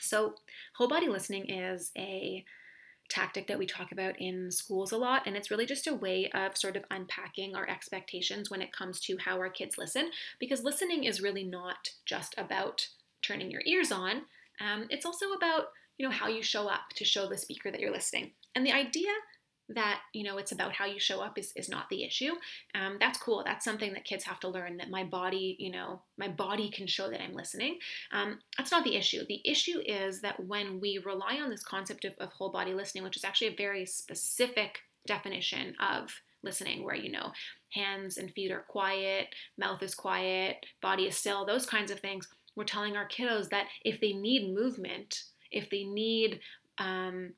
So, 0.03 0.35
whole 0.77 0.89
body 0.89 1.09
listening 1.09 1.49
is 1.51 1.91
a 1.97 2.45
tactic 3.09 3.49
that 3.49 3.59
we 3.59 3.67
talk 3.67 3.91
about 3.93 4.15
in 4.21 4.51
schools 4.51 4.93
a 4.93 4.97
lot, 4.97 5.27
and 5.27 5.37
it's 5.37 5.51
really 5.51 5.67
just 5.67 5.87
a 5.87 5.95
way 5.95 6.31
of 6.33 6.57
sort 6.57 6.77
of 6.77 6.85
unpacking 6.91 7.57
our 7.57 7.69
expectations 7.69 8.51
when 8.51 8.63
it 8.63 8.73
comes 8.73 9.01
to 9.01 9.17
how 9.19 9.37
our 9.37 9.51
kids 9.51 9.77
listen, 9.77 10.11
because 10.39 10.63
listening 10.63 11.05
is 11.05 11.21
really 11.21 11.45
not 11.45 11.89
just 12.07 12.35
about 12.39 12.87
turning 13.23 13.51
your 13.51 13.63
ears 13.67 13.93
on, 13.93 14.23
um, 14.61 14.87
it's 14.91 15.07
also 15.07 15.33
about 15.33 15.67
you 15.99 16.07
know 16.07 16.15
how 16.15 16.29
you 16.29 16.43
show 16.43 16.67
up 16.67 16.89
to 16.95 17.05
show 17.05 17.29
the 17.29 17.37
speaker 17.37 17.71
that 17.71 17.81
you're 17.81 17.93
listening. 17.93 18.31
And 18.55 18.65
the 18.65 18.73
idea 18.73 19.11
that 19.75 20.01
you 20.13 20.25
know 20.25 20.39
it's 20.39 20.53
about 20.53 20.73
how 20.73 20.87
you 20.87 20.99
show 20.99 21.21
up 21.21 21.39
is, 21.39 21.53
is 21.57 21.69
not 21.69 21.89
the 21.89 22.05
issue. 22.05 22.33
Um, 22.75 22.97
that's 22.99 23.19
cool. 23.19 23.43
That's 23.45 23.65
something 23.65 23.93
that 23.93 24.05
kids 24.05 24.25
have 24.25 24.41
to 24.41 24.49
learn 24.49 24.77
that 24.79 24.91
my 24.91 25.05
body 25.05 25.57
you 25.59 25.71
know 25.71 26.03
my 26.19 26.29
body 26.29 26.71
can 26.71 26.87
show 26.87 27.11
that 27.11 27.23
i'm 27.23 27.35
listening. 27.35 27.79
Um, 28.13 28.41
that's 28.57 28.71
not 28.71 28.85
the 28.85 28.97
issue. 28.97 29.25
The 29.29 29.41
issue 29.45 29.81
is 29.85 30.21
that 30.23 30.45
when 30.47 30.81
we 30.81 30.99
rely 30.99 31.41
on 31.43 31.51
this 31.51 31.65
concept 31.65 32.05
of, 32.05 32.15
of 32.19 32.33
whole 32.33 32.51
body 32.51 32.75
listening 32.75 33.05
which 33.05 33.17
is 33.17 33.25
actually 33.25 33.49
a 33.49 33.57
very 33.57 33.87
specific 33.87 34.81
definition 35.07 35.75
of 35.81 36.11
listening 36.43 36.85
where 36.85 36.95
you 36.95 37.11
know 37.11 37.33
hands 37.73 38.17
and 38.17 38.33
feet 38.33 38.51
are 38.51 38.65
quiet 38.69 39.29
mouth 39.59 39.83
is 39.83 39.95
quiet 39.95 40.65
body 40.81 41.05
is 41.05 41.17
still 41.17 41.45
those 41.45 41.67
kinds 41.67 41.91
of 41.91 42.01
things 42.01 42.29
we're 42.57 42.65
telling 42.65 42.97
our 42.97 43.09
kiddos 43.09 43.49
that 43.51 43.67
if 43.85 44.01
they 44.01 44.13
need 44.13 44.55
movement 44.55 45.25
if 45.51 45.71
they 45.71 45.85
need 45.85 46.41
um, 46.79 47.33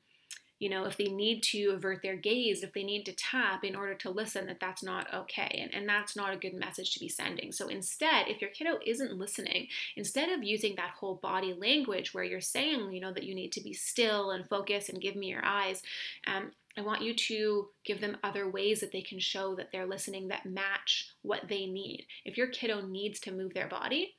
you 0.63 0.69
know 0.69 0.85
if 0.85 0.95
they 0.95 1.09
need 1.09 1.43
to 1.43 1.71
avert 1.71 2.01
their 2.01 2.15
gaze 2.15 2.63
if 2.63 2.71
they 2.71 2.83
need 2.83 3.05
to 3.05 3.11
tap 3.11 3.65
in 3.65 3.75
order 3.75 3.93
to 3.93 4.09
listen 4.09 4.45
that 4.45 4.61
that's 4.61 4.81
not 4.81 5.13
okay 5.13 5.59
and, 5.61 5.73
and 5.73 5.89
that's 5.89 6.15
not 6.15 6.33
a 6.33 6.37
good 6.37 6.53
message 6.53 6.93
to 6.93 7.01
be 7.01 7.09
sending 7.09 7.51
so 7.51 7.67
instead 7.67 8.29
if 8.29 8.39
your 8.39 8.49
kiddo 8.49 8.79
isn't 8.85 9.17
listening 9.17 9.67
instead 9.97 10.29
of 10.29 10.41
using 10.41 10.73
that 10.75 10.91
whole 10.91 11.15
body 11.15 11.53
language 11.53 12.13
where 12.13 12.23
you're 12.23 12.39
saying 12.39 12.93
you 12.93 13.01
know 13.01 13.11
that 13.11 13.25
you 13.25 13.35
need 13.35 13.51
to 13.51 13.61
be 13.61 13.73
still 13.73 14.31
and 14.31 14.47
focus 14.47 14.87
and 14.87 15.01
give 15.01 15.17
me 15.17 15.27
your 15.27 15.43
eyes 15.43 15.83
um, 16.27 16.51
I 16.77 16.81
want 16.81 17.03
you 17.03 17.13
to 17.13 17.67
give 17.83 17.99
them 17.99 18.17
other 18.23 18.49
ways 18.49 18.79
that 18.79 18.93
they 18.93 19.01
can 19.01 19.19
show 19.19 19.53
that 19.55 19.71
they're 19.71 19.85
listening 19.85 20.29
that 20.29 20.47
match 20.47 21.11
what 21.21 21.47
they 21.47 21.67
need. 21.67 22.07
If 22.25 22.35
your 22.35 22.47
kiddo 22.47 22.81
needs 22.81 23.19
to 23.19 23.31
move 23.31 23.53
their 23.53 23.67
body, 23.67 24.15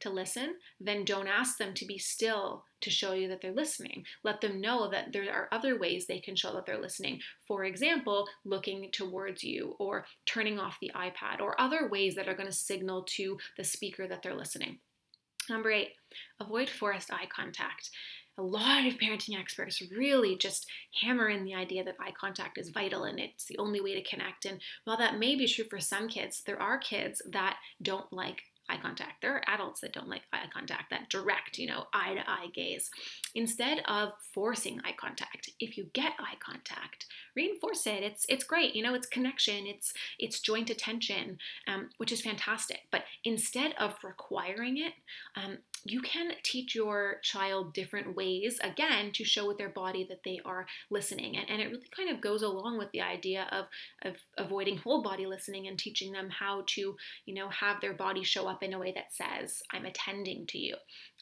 to 0.00 0.10
listen, 0.10 0.56
then 0.80 1.04
don't 1.04 1.26
ask 1.26 1.58
them 1.58 1.74
to 1.74 1.84
be 1.84 1.98
still 1.98 2.64
to 2.80 2.90
show 2.90 3.12
you 3.12 3.28
that 3.28 3.40
they're 3.40 3.52
listening. 3.52 4.04
Let 4.24 4.40
them 4.40 4.60
know 4.60 4.90
that 4.90 5.12
there 5.12 5.32
are 5.32 5.48
other 5.52 5.78
ways 5.78 6.06
they 6.06 6.20
can 6.20 6.36
show 6.36 6.52
that 6.54 6.66
they're 6.66 6.80
listening. 6.80 7.20
For 7.46 7.64
example, 7.64 8.28
looking 8.44 8.90
towards 8.92 9.42
you 9.42 9.76
or 9.78 10.06
turning 10.26 10.58
off 10.58 10.78
the 10.80 10.92
iPad 10.94 11.40
or 11.40 11.60
other 11.60 11.88
ways 11.88 12.14
that 12.14 12.28
are 12.28 12.34
going 12.34 12.48
to 12.48 12.52
signal 12.52 13.04
to 13.16 13.38
the 13.56 13.64
speaker 13.64 14.06
that 14.06 14.22
they're 14.22 14.34
listening. 14.34 14.78
Number 15.48 15.70
eight, 15.70 15.92
avoid 16.40 16.68
forced 16.68 17.12
eye 17.12 17.28
contact. 17.34 17.90
A 18.36 18.42
lot 18.42 18.86
of 18.86 18.98
parenting 18.98 19.38
experts 19.38 19.82
really 19.90 20.36
just 20.36 20.70
hammer 21.02 21.28
in 21.28 21.42
the 21.42 21.54
idea 21.54 21.82
that 21.82 21.96
eye 22.00 22.12
contact 22.12 22.56
is 22.56 22.68
vital 22.68 23.02
and 23.02 23.18
it's 23.18 23.46
the 23.46 23.58
only 23.58 23.80
way 23.80 23.94
to 23.94 24.08
connect. 24.08 24.44
And 24.44 24.60
while 24.84 24.96
that 24.96 25.18
may 25.18 25.34
be 25.34 25.48
true 25.48 25.64
for 25.64 25.80
some 25.80 26.06
kids, 26.06 26.42
there 26.46 26.60
are 26.62 26.78
kids 26.78 27.20
that 27.28 27.56
don't 27.82 28.12
like 28.12 28.42
eye 28.68 28.76
contact. 28.76 29.22
There 29.22 29.34
are 29.34 29.54
adults 29.54 29.80
that 29.80 29.92
don't 29.92 30.08
like 30.08 30.22
eye 30.32 30.46
contact, 30.52 30.90
that 30.90 31.08
direct, 31.08 31.58
you 31.58 31.66
know, 31.66 31.86
eye 31.92 32.14
to 32.14 32.30
eye 32.30 32.48
gaze. 32.54 32.90
Instead 33.34 33.82
of 33.86 34.12
forcing 34.34 34.80
eye 34.84 34.94
contact, 34.98 35.50
if 35.60 35.76
you 35.76 35.86
get 35.92 36.12
eye 36.18 36.36
contact, 36.40 37.06
reinforce 37.36 37.86
it. 37.86 38.02
It's 38.02 38.26
it's 38.28 38.44
great, 38.44 38.74
you 38.74 38.82
know, 38.82 38.94
it's 38.94 39.06
connection, 39.06 39.66
it's 39.66 39.92
it's 40.18 40.40
joint 40.40 40.70
attention, 40.70 41.38
um, 41.66 41.90
which 41.98 42.12
is 42.12 42.20
fantastic. 42.20 42.80
But 42.90 43.04
instead 43.24 43.74
of 43.78 43.96
requiring 44.02 44.78
it, 44.78 44.94
um, 45.36 45.58
you 45.84 46.00
can 46.00 46.32
teach 46.42 46.74
your 46.74 47.16
child 47.22 47.72
different 47.72 48.16
ways, 48.16 48.58
again, 48.62 49.12
to 49.12 49.24
show 49.24 49.46
with 49.46 49.58
their 49.58 49.68
body 49.68 50.06
that 50.08 50.22
they 50.24 50.40
are 50.44 50.66
listening. 50.90 51.36
And, 51.36 51.48
and 51.48 51.60
it 51.60 51.70
really 51.70 51.88
kind 51.94 52.10
of 52.10 52.20
goes 52.20 52.42
along 52.42 52.78
with 52.78 52.90
the 52.92 53.00
idea 53.00 53.46
of, 53.52 53.66
of 54.02 54.16
avoiding 54.36 54.78
whole 54.88 55.02
body 55.02 55.26
listening 55.26 55.68
and 55.68 55.78
teaching 55.78 56.12
them 56.12 56.30
how 56.30 56.64
to, 56.68 56.96
you 57.26 57.34
know, 57.34 57.48
have 57.48 57.80
their 57.80 57.94
body 57.94 58.22
show 58.22 58.46
up 58.46 58.62
in 58.62 58.74
a 58.74 58.78
way 58.78 58.92
that 58.92 59.12
says, 59.12 59.62
I'm 59.72 59.86
attending 59.86 60.46
to 60.48 60.58
you. 60.58 60.76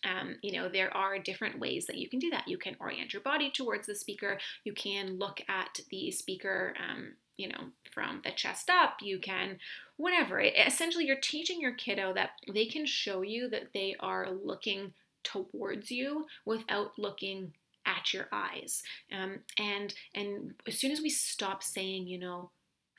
Um, 0.05 0.37
you 0.43 0.53
know, 0.53 0.69
there 0.69 0.95
are 0.97 1.19
different 1.19 1.59
ways 1.59 1.87
that 1.87 1.97
you 1.97 2.09
can 2.09 2.19
do 2.19 2.31
that. 2.31 2.47
You 2.47 2.59
can 2.59 2.77
orient 2.81 3.13
your 3.13 3.23
body 3.23 3.51
towards 3.51 3.87
the 3.87 3.95
speaker. 3.95 4.39
You 4.65 4.73
can 4.73 5.19
look 5.19 5.41
at 5.49 5.81
the 5.91 6.11
speaker, 6.11 6.75
um, 6.79 7.15
you 7.37 7.49
know, 7.49 7.71
from 7.93 8.21
the 8.25 8.31
chest 8.31 8.71
up. 8.71 8.99
You 9.03 9.19
can 9.19 9.59
whatever. 9.97 10.41
It, 10.41 10.55
essentially, 10.57 11.07
you're 11.07 11.17
teaching 11.17 11.61
your 11.61 11.75
kiddo 11.75 12.13
that 12.15 12.31
they 12.53 12.67
can 12.67 12.87
show 12.87 13.23
you 13.23 13.49
that 13.51 13.73
they 13.73 13.97
are 14.01 14.31
looking 14.31 14.93
towards 15.25 15.91
you 15.91 16.27
without 16.45 16.99
looking 16.99 17.53
at 17.85 18.13
your 18.13 18.29
eyes. 18.33 18.83
Um, 19.13 19.41
and 19.59 19.95
and 20.15 20.55
as 20.67 20.79
soon 20.79 20.93
as 20.93 21.01
we 21.01 21.11
stop 21.11 21.63
saying, 21.63 22.07
you 22.07 22.19
know, 22.19 22.51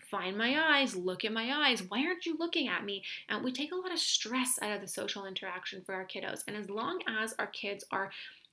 find 0.10 0.38
my 0.38 0.58
eyes, 0.60 0.96
look 0.96 1.26
at 1.26 1.34
my 1.34 1.68
eyes, 1.68 1.84
why 1.84 2.06
aren't 2.06 2.26
you 2.26 2.38
looking 2.38 2.68
at 2.68 2.86
me? 2.86 3.04
And 3.30 3.44
we 3.44 3.52
take 3.52 3.72
a 3.72 3.76
lot 3.76 3.92
of 3.92 4.00
stress 4.00 4.58
out 4.62 4.76
of 4.76 4.82
the 4.82 4.88
social 4.88 5.26
interaction 5.26 5.82
for 5.86 5.94
our 5.94 6.06
kiddos. 6.06 6.44
And 6.48 6.56
as 6.56 6.70
long 6.70 7.02
as 7.08 7.34
our 7.40 7.48
kids 7.48 7.84
are 7.92 8.12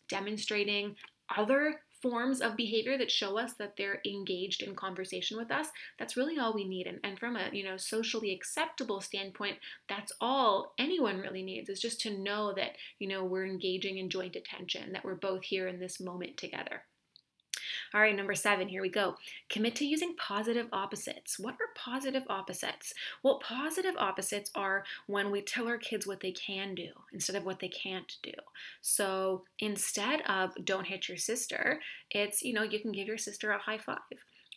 demonstrating 0.09 0.97
other 1.37 1.81
forms 2.05 2.43
of 2.43 2.55
behavior 2.55 2.99
that 2.99 3.11
show 3.11 3.39
us 3.39 3.55
that 3.55 3.79
they're 3.79 4.03
engaged 4.05 4.63
in 4.63 4.77
conversation 4.77 5.39
with 5.39 5.51
us 5.51 5.69
that's 5.99 6.19
really 6.19 6.39
all 6.39 6.53
we 6.53 6.69
need. 6.69 6.87
And, 6.87 7.01
and 7.03 7.19
from 7.19 7.35
a 7.35 7.49
you 7.51 7.65
know 7.65 7.79
socially 7.79 8.31
acceptable 8.31 9.01
standpoint 9.01 9.57
that's 9.89 10.13
all 10.21 10.75
anyone 10.79 11.21
really 11.21 11.43
needs 11.43 11.71
is 11.71 11.81
just 11.81 12.03
to 12.03 12.19
know 12.19 12.53
that 12.57 12.73
you 12.99 13.09
know 13.09 13.25
we're 13.25 13.47
engaging 13.47 13.97
in 13.97 14.11
joint 14.11 14.37
attention 14.37 14.93
that 14.93 15.03
we're 15.03 15.15
both 15.15 15.45
here 15.45 15.67
in 15.67 15.81
this 15.81 15.99
moment 15.99 16.37
together 16.37 16.83
all 17.95 18.01
right, 18.01 18.17
number 18.17 18.35
seven, 18.35 18.67
here 18.67 18.83
we 18.83 18.89
go. 18.89 19.15
Commit 19.49 19.77
to 19.77 19.87
using 19.87 20.17
positive 20.17 20.67
opposites. 20.73 21.39
What 21.39 21.55
are 21.55 21.73
positive 21.77 22.25
opposites? 22.29 22.93
Well, 23.23 23.39
positive 23.39 23.95
opposites 23.97 24.51
are 24.57 24.83
when 25.07 25.31
we 25.31 25.43
tell 25.43 25.69
our 25.69 25.79
kids 25.79 26.05
what 26.05 26.19
they 26.19 26.33
can 26.33 26.75
do 26.75 26.89
instead 27.13 27.37
of 27.37 27.45
what 27.45 27.61
they 27.61 27.69
can't 27.69 28.13
do. 28.25 28.33
So 28.81 29.45
instead 29.61 30.23
of 30.23 30.51
don't 30.65 30.89
hit 30.89 31.09
your 31.09 31.19
sister, 31.19 31.81
it's, 32.11 32.43
you 32.43 32.53
know, 32.53 32.65
you 32.65 32.81
can 32.81 32.91
give 32.91 33.07
your 33.07 33.19
sister 33.19 33.53
a 33.53 33.59
high 33.59 33.79
five 33.79 33.99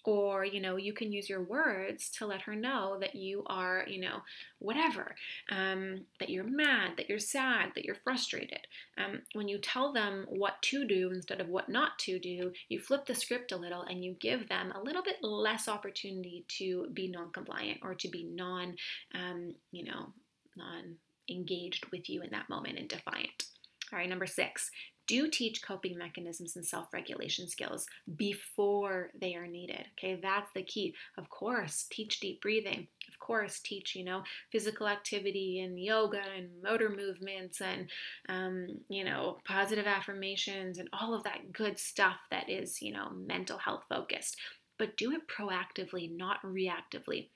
or 0.08 0.46
you 0.46 0.62
know 0.62 0.78
you 0.78 0.94
can 0.94 1.12
use 1.12 1.30
your 1.30 1.44
words 1.44 2.10
to 2.10 2.26
let 2.26 2.42
her 2.42 2.56
know 2.56 2.98
that 3.02 3.14
you 3.14 3.44
are 3.48 3.84
you 3.88 4.00
know 4.00 4.22
whatever 4.60 5.14
um, 5.52 6.00
that 6.18 6.30
you're 6.30 6.46
mad 6.46 6.92
that 6.96 7.10
you're 7.10 7.20
sad 7.20 7.72
that 7.76 7.84
you're 7.84 7.94
frustrated. 7.94 8.62
Um, 8.98 9.22
when 9.34 9.50
you 9.50 9.60
tell 9.60 9.92
them 9.92 10.26
what 10.30 10.62
to 10.64 10.88
do 10.88 11.12
instead 11.12 11.42
of 11.42 11.50
what 11.50 11.68
not 11.68 12.00
to 12.00 12.18
do 12.20 12.54
you 12.70 12.80
flip 12.80 13.06
the 13.06 13.14
script 13.14 13.52
a 13.52 13.58
little 13.58 13.82
and 13.82 14.04
you 14.04 14.16
give 14.20 14.48
them 14.48 14.72
a 14.72 14.82
little 14.82 15.04
bit 15.04 15.18
less 15.22 15.68
opportunity 15.68 16.46
to 16.58 16.88
be 16.94 17.10
non-compliant 17.10 17.80
or 17.84 17.94
to 17.94 18.08
be 18.08 18.24
non 18.24 18.76
um, 19.14 19.54
you 19.72 19.84
know 19.84 20.14
non 20.56 20.96
engaged 21.30 21.86
with 21.92 22.10
you 22.10 22.22
in 22.22 22.30
that 22.32 22.50
moment 22.50 22.80
and 22.80 22.88
defiant. 22.88 23.44
All 23.92 24.00
right, 24.00 24.10
number 24.10 24.26
six, 24.26 24.72
do 25.08 25.30
teach 25.30 25.64
coping 25.64 25.98
mechanisms 25.98 26.56
and 26.56 26.66
self 26.66 26.94
regulation 26.94 27.48
skills 27.48 27.88
before 28.18 29.12
they 29.20 29.36
are 29.36 29.48
needed. 29.48 29.86
Okay, 29.98 30.20
that's 30.22 30.52
the 30.54 30.64
key. 30.64 30.94
Of 31.18 31.30
course, 31.30 31.88
teach 31.90 32.20
deep 32.20 32.42
breathing. 32.42 32.88
Of 33.08 33.20
course, 33.20 33.60
teach, 33.60 33.96
you 33.96 34.04
know, 34.04 34.24
physical 34.52 34.88
activity 34.88 35.62
and 35.62 35.80
yoga 35.80 36.22
and 36.36 36.50
motor 36.62 36.90
movements 36.90 37.62
and, 37.62 37.90
um, 38.30 38.68
you 38.90 39.04
know, 39.06 39.40
positive 39.46 39.88
affirmations 39.88 40.78
and 40.78 40.90
all 40.94 41.14
of 41.14 41.24
that 41.24 41.52
good 41.54 41.80
stuff 41.80 42.18
that 42.32 42.50
is, 42.50 42.82
you 42.82 42.92
know, 42.94 43.10
mental 43.12 43.58
health 43.58 43.84
focused. 43.90 44.38
But 44.78 44.98
do 44.98 45.12
it 45.14 45.28
proactively, 45.28 46.16
not 46.16 46.42
reactively 46.44 47.30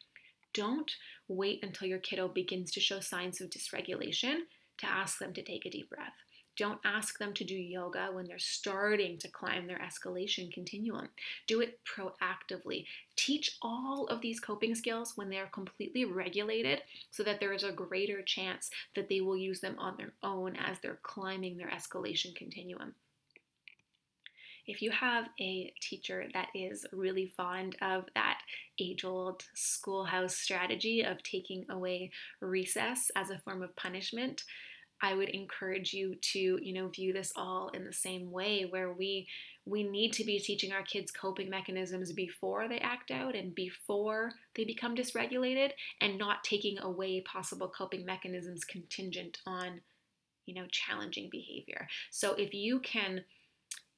Don't 0.54 0.92
wait 1.28 1.64
until 1.64 1.88
your 1.88 2.00
kiddo 2.00 2.28
begins 2.28 2.72
to 2.72 2.80
show 2.82 3.00
signs 3.00 3.42
of 3.42 3.50
dysregulation 3.50 4.42
to 4.80 4.86
ask 4.88 5.20
them 5.20 5.34
to 5.34 5.42
take 5.44 5.66
a 5.66 5.70
deep 5.70 5.90
breath. 5.90 6.14
Don't 6.62 6.80
ask 6.86 7.18
them 7.18 7.34
to 7.34 7.44
do 7.44 7.56
yoga 7.56 8.10
when 8.12 8.28
they're 8.28 8.38
starting 8.38 9.18
to 9.18 9.28
climb 9.28 9.66
their 9.66 9.80
escalation 9.80 10.54
continuum. 10.54 11.10
Do 11.48 11.60
it 11.60 11.80
proactively. 11.84 12.86
Teach 13.16 13.58
all 13.64 14.06
of 14.12 14.22
these 14.22 14.40
coping 14.40 14.76
skills 14.76 15.14
when 15.16 15.32
they 15.32 15.40
are 15.40 15.48
completely 15.48 16.06
regulated 16.06 16.84
so 17.10 17.24
that 17.24 17.40
there 17.40 17.52
is 17.52 17.64
a 17.64 17.72
greater 17.72 18.22
chance 18.22 18.70
that 18.94 19.10
they 19.10 19.22
will 19.22 19.36
use 19.36 19.60
them 19.60 19.76
on 19.80 19.96
their 19.98 20.14
own 20.22 20.56
as 20.56 20.78
they're 20.78 21.00
climbing 21.02 21.58
their 21.58 21.72
escalation 21.72 22.36
continuum. 22.36 22.94
If 24.68 24.84
you 24.84 24.92
have 24.92 25.30
a 25.40 25.74
teacher 25.82 26.28
that 26.36 26.50
is 26.54 26.86
really 26.94 27.26
fond 27.26 27.76
of 27.82 28.06
that 28.14 28.40
age 28.80 29.04
old 29.04 29.46
schoolhouse 29.56 30.38
strategy 30.38 31.02
of 31.02 31.24
taking 31.24 31.66
away 31.72 32.12
recess 32.40 33.10
as 33.16 33.32
a 33.32 33.40
form 33.40 33.64
of 33.64 33.76
punishment, 33.76 34.44
I 35.02 35.16
would 35.16 35.30
encourage 35.30 35.94
you 35.94 36.16
to, 36.16 36.60
you 36.62 36.74
know, 36.74 36.88
view 36.88 37.14
this 37.14 37.34
all 37.36 37.70
in 37.70 37.84
the 37.84 37.94
same 37.94 38.32
way 38.32 38.66
where 38.70 38.94
we 38.94 39.28
we 39.66 39.84
need 39.84 40.12
to 40.14 40.24
be 40.24 40.40
teaching 40.40 40.72
our 40.72 40.82
kids 40.82 41.12
coping 41.12 41.50
mechanisms 41.50 42.12
before 42.12 42.68
they 42.68 42.80
act 42.80 43.12
out 43.12 43.36
and 43.36 43.54
before 43.54 44.32
they 44.56 44.64
become 44.64 44.96
dysregulated 44.96 45.72
and 46.02 46.18
not 46.18 46.44
taking 46.44 46.80
away 46.80 47.22
possible 47.22 47.68
coping 47.68 48.04
mechanisms 48.04 48.64
contingent 48.64 49.38
on, 49.46 49.82
you 50.48 50.56
know, 50.56 50.66
challenging 50.72 51.30
behavior. 51.32 51.88
So 52.10 52.34
if 52.34 52.56
you 52.56 52.80
can 52.80 53.24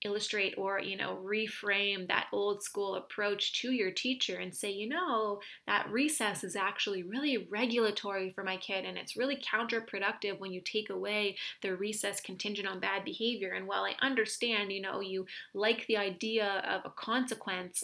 illustrate 0.05 0.53
or 0.57 0.79
you 0.79 0.98
know 0.98 1.19
reframe 1.24 2.07
that 2.07 2.27
old 2.31 2.63
school 2.63 2.95
approach 2.95 3.53
to 3.53 3.72
your 3.72 3.91
teacher 3.91 4.38
and 4.38 4.53
say 4.53 4.72
you 4.72 4.88
know 4.88 5.39
that 5.67 5.89
recess 5.89 6.43
is 6.43 6.55
actually 6.55 7.03
really 7.03 7.48
regulatory 7.50 8.29
for 8.29 8.43
my 8.43 8.57
kid 8.57 8.86
and 8.86 8.98
it's 8.98 9.17
really 9.17 9.38
counterproductive 9.38 10.39
when 10.39 10.51
you 10.51 10.62
take 10.62 10.89
away 10.89 11.36
the 11.62 11.75
recess 11.75 12.19
contingent 12.22 12.67
on 12.67 12.79
bad 12.79 13.03
behavior 13.03 13.53
and 13.53 13.67
while 13.67 13.83
i 13.83 13.93
understand 14.01 14.72
you 14.72 14.81
know 14.81 15.00
you 15.00 15.25
like 15.53 15.86
the 15.88 15.98
idea 15.98 16.63
of 16.67 16.81
a 16.86 16.93
consequence 16.95 17.83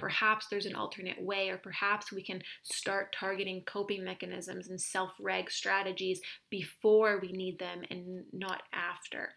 perhaps 0.00 0.46
there's 0.46 0.64
an 0.64 0.74
alternate 0.74 1.20
way, 1.22 1.50
or 1.50 1.58
perhaps 1.58 2.10
we 2.10 2.22
can 2.22 2.42
start 2.62 3.12
targeting 3.12 3.62
coping 3.66 4.02
mechanisms 4.02 4.68
and 4.68 4.80
self 4.80 5.12
reg 5.20 5.50
strategies 5.50 6.20
before 6.48 7.20
we 7.20 7.30
need 7.32 7.58
them 7.58 7.82
and 7.90 8.24
not 8.32 8.62
after. 8.72 9.34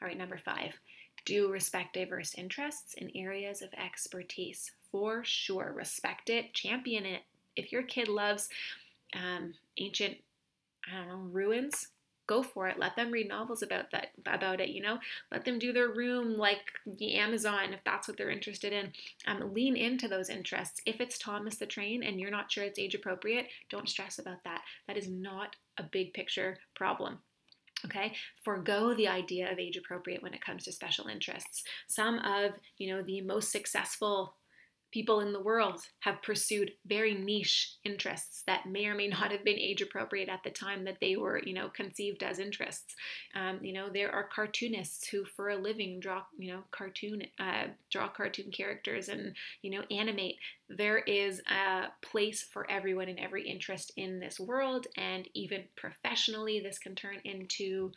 All 0.00 0.06
right, 0.06 0.18
number 0.18 0.36
five, 0.36 0.74
do 1.26 1.50
respect 1.50 1.92
diverse 1.92 2.34
interests 2.34 2.94
and 2.98 3.10
areas 3.14 3.60
of 3.60 3.68
expertise. 3.74 4.70
For 4.90 5.22
sure, 5.24 5.74
respect 5.76 6.30
it, 6.30 6.54
champion 6.54 7.04
it. 7.04 7.22
If 7.56 7.72
your 7.72 7.82
kid 7.82 8.08
loves 8.08 8.48
um, 9.14 9.52
ancient, 9.76 10.16
I 10.90 10.96
don't 10.96 11.08
know, 11.08 11.28
ruins, 11.30 11.88
go 12.26 12.42
for 12.42 12.68
it. 12.68 12.78
Let 12.78 12.96
them 12.96 13.10
read 13.10 13.28
novels 13.28 13.62
about 13.62 13.90
that 13.90 14.08
about 14.24 14.60
it. 14.60 14.70
You 14.70 14.82
know, 14.82 14.98
let 15.30 15.44
them 15.44 15.58
do 15.58 15.72
their 15.72 15.88
room 15.88 16.36
like 16.36 16.60
the 16.86 17.14
Amazon 17.14 17.72
if 17.72 17.82
that's 17.84 18.08
what 18.08 18.16
they're 18.16 18.30
interested 18.30 18.72
in. 18.72 18.92
Um, 19.26 19.52
lean 19.52 19.76
into 19.76 20.08
those 20.08 20.30
interests. 20.30 20.80
If 20.86 21.00
it's 21.00 21.18
Thomas 21.18 21.56
the 21.56 21.66
Train 21.66 22.02
and 22.02 22.20
you're 22.20 22.30
not 22.30 22.50
sure 22.50 22.64
it's 22.64 22.78
age 22.78 22.94
appropriate, 22.94 23.48
don't 23.68 23.88
stress 23.88 24.18
about 24.18 24.42
that. 24.44 24.62
That 24.86 24.96
is 24.96 25.08
not 25.08 25.56
a 25.78 25.82
big 25.82 26.14
picture 26.14 26.58
problem. 26.74 27.18
Okay, 27.84 28.14
forego 28.42 28.94
the 28.94 29.08
idea 29.08 29.52
of 29.52 29.58
age 29.58 29.76
appropriate 29.76 30.22
when 30.22 30.34
it 30.34 30.40
comes 30.40 30.64
to 30.64 30.72
special 30.72 31.06
interests. 31.08 31.62
Some 31.86 32.18
of 32.20 32.52
you 32.78 32.94
know 32.94 33.02
the 33.02 33.20
most 33.20 33.52
successful 33.52 34.34
people 34.92 35.20
in 35.20 35.32
the 35.32 35.42
world 35.42 35.80
have 36.00 36.22
pursued 36.22 36.72
very 36.86 37.14
niche 37.14 37.76
interests 37.84 38.42
that 38.46 38.66
may 38.66 38.86
or 38.86 38.94
may 38.94 39.08
not 39.08 39.30
have 39.30 39.44
been 39.44 39.58
age 39.58 39.82
appropriate 39.82 40.28
at 40.28 40.42
the 40.44 40.50
time 40.50 40.84
that 40.84 40.98
they 41.00 41.16
were, 41.16 41.40
you 41.44 41.52
know, 41.52 41.68
conceived 41.68 42.22
as 42.22 42.38
interests. 42.38 42.94
Um, 43.34 43.58
you 43.60 43.72
know, 43.72 43.88
there 43.92 44.10
are 44.12 44.28
cartoonists 44.34 45.08
who, 45.08 45.24
for 45.24 45.50
a 45.50 45.56
living, 45.56 46.00
draw, 46.00 46.22
you 46.38 46.52
know, 46.52 46.64
cartoon, 46.70 47.22
uh, 47.38 47.64
draw 47.90 48.08
cartoon 48.08 48.50
characters 48.50 49.08
and 49.08 49.34
you 49.62 49.70
know, 49.70 49.82
animate. 49.90 50.36
There 50.68 50.98
is 50.98 51.40
a 51.48 51.86
place 52.02 52.42
for 52.42 52.70
everyone 52.70 53.08
in 53.08 53.18
every 53.18 53.48
interest 53.48 53.92
in 53.96 54.20
this 54.20 54.40
world, 54.40 54.86
and 54.96 55.28
even 55.34 55.64
professionally, 55.76 56.60
this 56.60 56.78
can 56.78 56.94
turn 56.94 57.18
into 57.24 57.92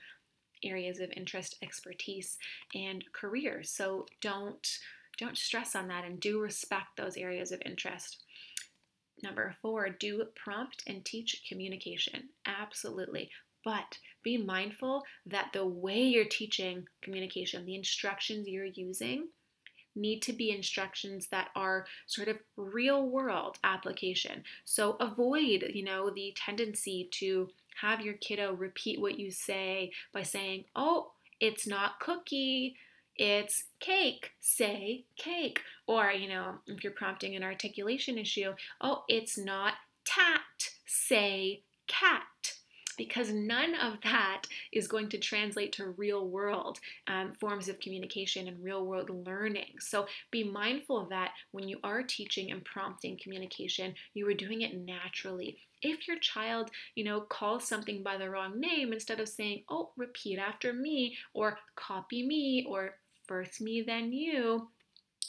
areas 0.63 0.99
of 0.99 1.09
interest, 1.15 1.55
expertise, 1.61 2.37
and 2.75 3.03
career 3.13 3.63
So 3.63 4.05
don't 4.21 4.67
don't 5.19 5.37
stress 5.37 5.75
on 5.75 5.87
that 5.89 6.05
and 6.05 6.19
do 6.19 6.39
respect 6.39 6.97
those 6.97 7.17
areas 7.17 7.51
of 7.51 7.61
interest. 7.65 8.23
Number 9.21 9.55
four, 9.61 9.89
do 9.89 10.23
prompt 10.35 10.83
and 10.87 11.03
teach 11.03 11.43
communication. 11.47 12.29
Absolutely. 12.45 13.29
But 13.65 13.97
be 14.23 14.37
mindful 14.37 15.03
that 15.25 15.51
the 15.53 15.65
way 15.65 16.01
you're 16.01 16.25
teaching 16.25 16.87
communication, 17.01 17.65
the 17.65 17.75
instructions 17.75 18.47
you're 18.47 18.65
using, 18.65 19.27
need 19.95 20.21
to 20.21 20.33
be 20.33 20.51
instructions 20.51 21.27
that 21.27 21.49
are 21.55 21.85
sort 22.07 22.29
of 22.29 22.37
real 22.55 23.09
world 23.09 23.57
application. 23.63 24.43
So 24.63 24.95
avoid, 24.99 25.71
you 25.73 25.83
know, 25.83 26.09
the 26.09 26.33
tendency 26.37 27.09
to 27.11 27.49
have 27.81 28.01
your 28.01 28.13
kiddo 28.15 28.53
repeat 28.53 29.01
what 29.01 29.19
you 29.19 29.31
say 29.31 29.91
by 30.13 30.23
saying, 30.23 30.65
"Oh, 30.75 31.11
it's 31.39 31.67
not 31.67 31.99
cookie." 31.99 32.77
It's 33.19 33.65
cake, 33.81 34.31
say 34.39 35.03
cake. 35.17 35.59
Or, 35.85 36.11
you 36.11 36.29
know, 36.29 36.55
if 36.67 36.83
you're 36.83 36.93
prompting 36.93 37.35
an 37.35 37.43
articulation 37.43 38.17
issue, 38.17 38.53
oh, 38.81 39.03
it's 39.07 39.37
not 39.37 39.73
tat, 40.05 40.71
say 40.85 41.61
cat. 41.87 42.23
Because 42.97 43.31
none 43.31 43.75
of 43.75 44.01
that 44.03 44.43
is 44.73 44.87
going 44.87 45.07
to 45.09 45.17
translate 45.17 45.71
to 45.73 45.91
real 45.91 46.27
world 46.27 46.79
um, 47.07 47.31
forms 47.39 47.69
of 47.69 47.79
communication 47.79 48.47
and 48.47 48.61
real 48.61 48.85
world 48.85 49.09
learning. 49.25 49.75
So 49.79 50.05
be 50.31 50.43
mindful 50.43 50.99
of 50.99 51.09
that 51.09 51.31
when 51.51 51.69
you 51.69 51.79
are 51.81 52.03
teaching 52.03 52.51
and 52.51 52.63
prompting 52.65 53.17
communication, 53.21 53.95
you 54.13 54.27
are 54.27 54.33
doing 54.33 54.63
it 54.63 54.77
naturally 54.77 55.59
if 55.81 56.07
your 56.07 56.19
child, 56.19 56.71
you 56.95 57.03
know, 57.03 57.21
calls 57.21 57.67
something 57.67 58.03
by 58.03 58.17
the 58.17 58.29
wrong 58.29 58.59
name, 58.59 58.91
instead 58.91 59.19
of 59.19 59.29
saying, 59.29 59.63
oh, 59.69 59.91
repeat 59.95 60.37
after 60.37 60.73
me, 60.73 61.17
or 61.33 61.57
copy 61.75 62.25
me, 62.25 62.65
or 62.67 62.95
first 63.29 63.61
me, 63.61 63.81
then 63.81 64.11
you, 64.11 64.67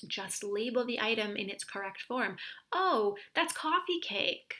just 0.08 0.42
label 0.42 0.84
the 0.84 1.00
item 1.00 1.36
in 1.36 1.50
its 1.50 1.62
correct 1.62 2.00
form. 2.02 2.36
Oh, 2.72 3.16
that's 3.34 3.52
coffee 3.52 4.00
cake. 4.02 4.54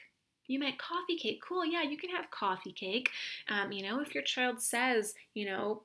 You 0.47 0.59
meant 0.59 0.77
coffee 0.77 1.17
cake. 1.17 1.41
Cool. 1.45 1.65
Yeah, 1.65 1.81
you 1.81 1.97
can 1.97 2.11
have 2.11 2.29
coffee 2.29 2.73
cake. 2.73 3.09
Um, 3.49 3.71
you 3.71 3.83
know, 3.83 3.99
if 4.01 4.13
your 4.13 4.23
child 4.23 4.61
says, 4.61 5.13
you 5.33 5.45
know, 5.45 5.83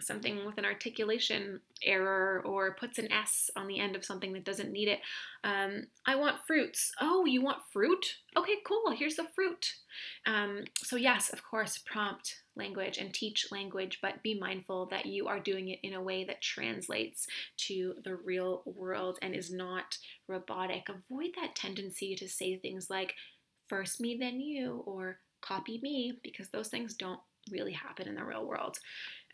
something 0.00 0.44
with 0.44 0.58
an 0.58 0.64
articulation 0.64 1.60
error 1.82 2.42
or 2.44 2.74
puts 2.74 2.98
an 2.98 3.12
S 3.12 3.50
on 3.56 3.68
the 3.68 3.78
end 3.78 3.94
of 3.94 4.04
something 4.04 4.32
that 4.32 4.44
doesn't 4.44 4.72
need 4.72 4.88
it. 4.88 5.00
Um, 5.44 5.86
I 6.04 6.16
want 6.16 6.44
fruits. 6.46 6.92
Oh, 7.00 7.24
you 7.26 7.42
want 7.42 7.58
fruit? 7.72 8.16
Okay, 8.36 8.56
cool. 8.66 8.90
Here's 8.90 9.16
the 9.16 9.28
fruit. 9.34 9.72
Um, 10.26 10.64
so, 10.78 10.96
yes, 10.96 11.32
of 11.32 11.44
course, 11.44 11.78
prompt 11.78 12.42
language 12.56 12.98
and 12.98 13.14
teach 13.14 13.52
language, 13.52 13.98
but 14.02 14.22
be 14.22 14.38
mindful 14.38 14.86
that 14.86 15.06
you 15.06 15.28
are 15.28 15.40
doing 15.40 15.68
it 15.68 15.78
in 15.82 15.94
a 15.94 16.02
way 16.02 16.24
that 16.24 16.42
translates 16.42 17.26
to 17.58 17.94
the 18.02 18.16
real 18.16 18.62
world 18.64 19.18
and 19.22 19.34
is 19.34 19.52
not 19.52 19.98
robotic. 20.26 20.88
Avoid 20.88 21.30
that 21.36 21.54
tendency 21.54 22.16
to 22.16 22.28
say 22.28 22.56
things 22.56 22.90
like, 22.90 23.14
first 23.68 24.00
me, 24.00 24.16
then 24.18 24.40
you, 24.40 24.82
or 24.86 25.18
copy 25.40 25.78
me, 25.82 26.18
because 26.22 26.48
those 26.48 26.68
things 26.68 26.94
don't 26.94 27.20
really 27.50 27.72
happen 27.72 28.08
in 28.08 28.14
the 28.14 28.24
real 28.24 28.46
world. 28.46 28.78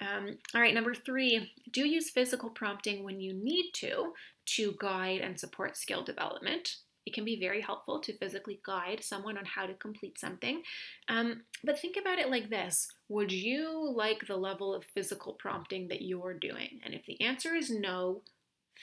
Um, 0.00 0.38
all 0.54 0.60
right, 0.60 0.74
number 0.74 0.94
three, 0.94 1.50
do 1.72 1.86
use 1.86 2.10
physical 2.10 2.50
prompting 2.50 3.04
when 3.04 3.20
you 3.20 3.32
need 3.32 3.72
to 3.74 4.12
to 4.56 4.74
guide 4.78 5.20
and 5.20 5.38
support 5.38 5.76
skill 5.76 6.02
development. 6.02 6.76
It 7.06 7.14
can 7.14 7.24
be 7.24 7.40
very 7.40 7.60
helpful 7.60 8.00
to 8.00 8.16
physically 8.16 8.60
guide 8.64 9.02
someone 9.02 9.38
on 9.38 9.44
how 9.44 9.66
to 9.66 9.74
complete 9.74 10.18
something. 10.18 10.62
Um, 11.08 11.42
but 11.64 11.78
think 11.78 11.96
about 11.96 12.18
it 12.18 12.30
like 12.30 12.50
this 12.50 12.88
Would 13.08 13.32
you 13.32 13.92
like 13.94 14.26
the 14.26 14.36
level 14.36 14.74
of 14.74 14.84
physical 14.84 15.34
prompting 15.34 15.88
that 15.88 16.02
you're 16.02 16.34
doing? 16.34 16.80
And 16.84 16.94
if 16.94 17.06
the 17.06 17.20
answer 17.20 17.54
is 17.54 17.70
no, 17.70 18.22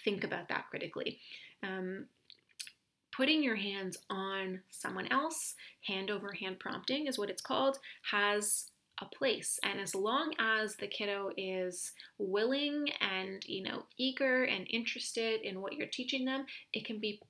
think 0.04 0.24
about 0.24 0.50
that 0.50 0.66
critically. 0.70 1.20
Um, 1.64 2.08
putting 3.16 3.44
your 3.44 3.56
hands 3.56 3.98
on 4.10 4.62
someone 4.70 5.08
else, 5.08 5.56
hand 5.86 6.12
over 6.12 6.34
hand 6.34 6.60
prompting 6.60 7.08
is 7.08 7.18
what 7.18 7.30
it's 7.30 7.42
called, 7.42 7.80
has 8.12 8.70
a 9.00 9.06
place. 9.06 9.60
And 9.64 9.80
as 9.80 9.94
long 9.94 10.34
as 10.40 10.76
the 10.76 10.88
kiddo 10.88 11.32
is 11.38 11.92
willing 12.18 12.88
and 13.02 13.44
you 13.46 13.64
know 13.64 13.84
eager 13.98 14.44
and 14.44 14.68
interested 14.70 15.42
in 15.42 15.62
what 15.62 15.74
you're 15.74 15.88
teaching 15.88 16.26
them 16.26 16.46
it 16.74 16.86
can 16.86 17.00
be 17.00 17.22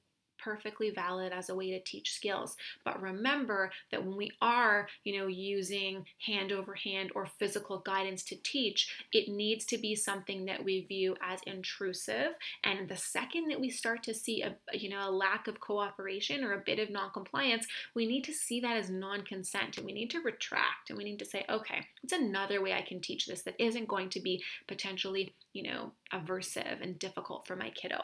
perfectly 0.47 0.91
valid 0.91 1.33
as 1.33 1.49
a 1.49 1.55
way 1.55 1.71
to 1.71 1.79
teach 1.81 2.13
skills. 2.13 2.55
But 2.86 3.01
remember 3.01 3.69
that 3.91 4.05
when 4.05 4.15
we 4.15 4.31
are, 4.41 4.88
you 5.03 5.19
know, 5.19 5.27
using 5.27 6.05
hand 6.25 6.53
over 6.53 6.73
hand 6.73 7.12
or 7.15 7.25
physical 7.25 7.79
guidance 7.79 8.23
to 8.23 8.38
teach, 8.38 8.95
it 9.12 9.27
needs 9.27 9.65
to 9.65 9.77
be 9.77 9.93
something 9.93 10.45
that 10.45 10.63
we 10.63 10.86
view 10.86 11.17
as 11.21 11.41
intrusive. 11.45 12.31
And 12.63 12.88
the 12.88 12.95
second 12.95 13.49
that 13.49 13.60
we 13.60 13.69
start 13.69 14.03
to 14.03 14.13
see 14.13 14.41
a, 14.41 14.55
you 14.71 14.88
know, 14.88 15.10
a 15.10 15.12
lack 15.12 15.49
of 15.49 15.60
cooperation 15.60 16.45
or 16.45 16.53
a 16.53 16.63
bit 16.65 16.79
of 16.79 16.89
non-compliance, 16.89 17.67
we 17.93 18.05
need 18.05 18.23
to 18.23 18.33
see 18.33 18.62
that 18.62 18.77
as 18.77 18.89
non-consent 18.89 19.75
and 19.75 19.86
we 19.86 19.91
need 19.91 20.12
to 20.12 20.21
retract 20.21 20.89
and 20.89 20.97
we 20.97 21.03
need 21.03 21.19
to 21.19 21.25
say, 21.25 21.43
okay, 21.49 21.86
it's 22.03 22.13
another 22.13 22.62
way 22.62 22.71
I 22.71 22.83
can 22.83 23.01
teach 23.01 23.25
this 23.25 23.41
that 23.41 23.60
isn't 23.60 23.89
going 23.89 24.10
to 24.12 24.21
be 24.21 24.41
potentially, 24.65 25.33
you 25.51 25.63
know, 25.63 25.91
aversive 26.13 26.81
and 26.81 26.97
difficult 26.97 27.45
for 27.45 27.57
my 27.57 27.69
kiddo. 27.71 27.99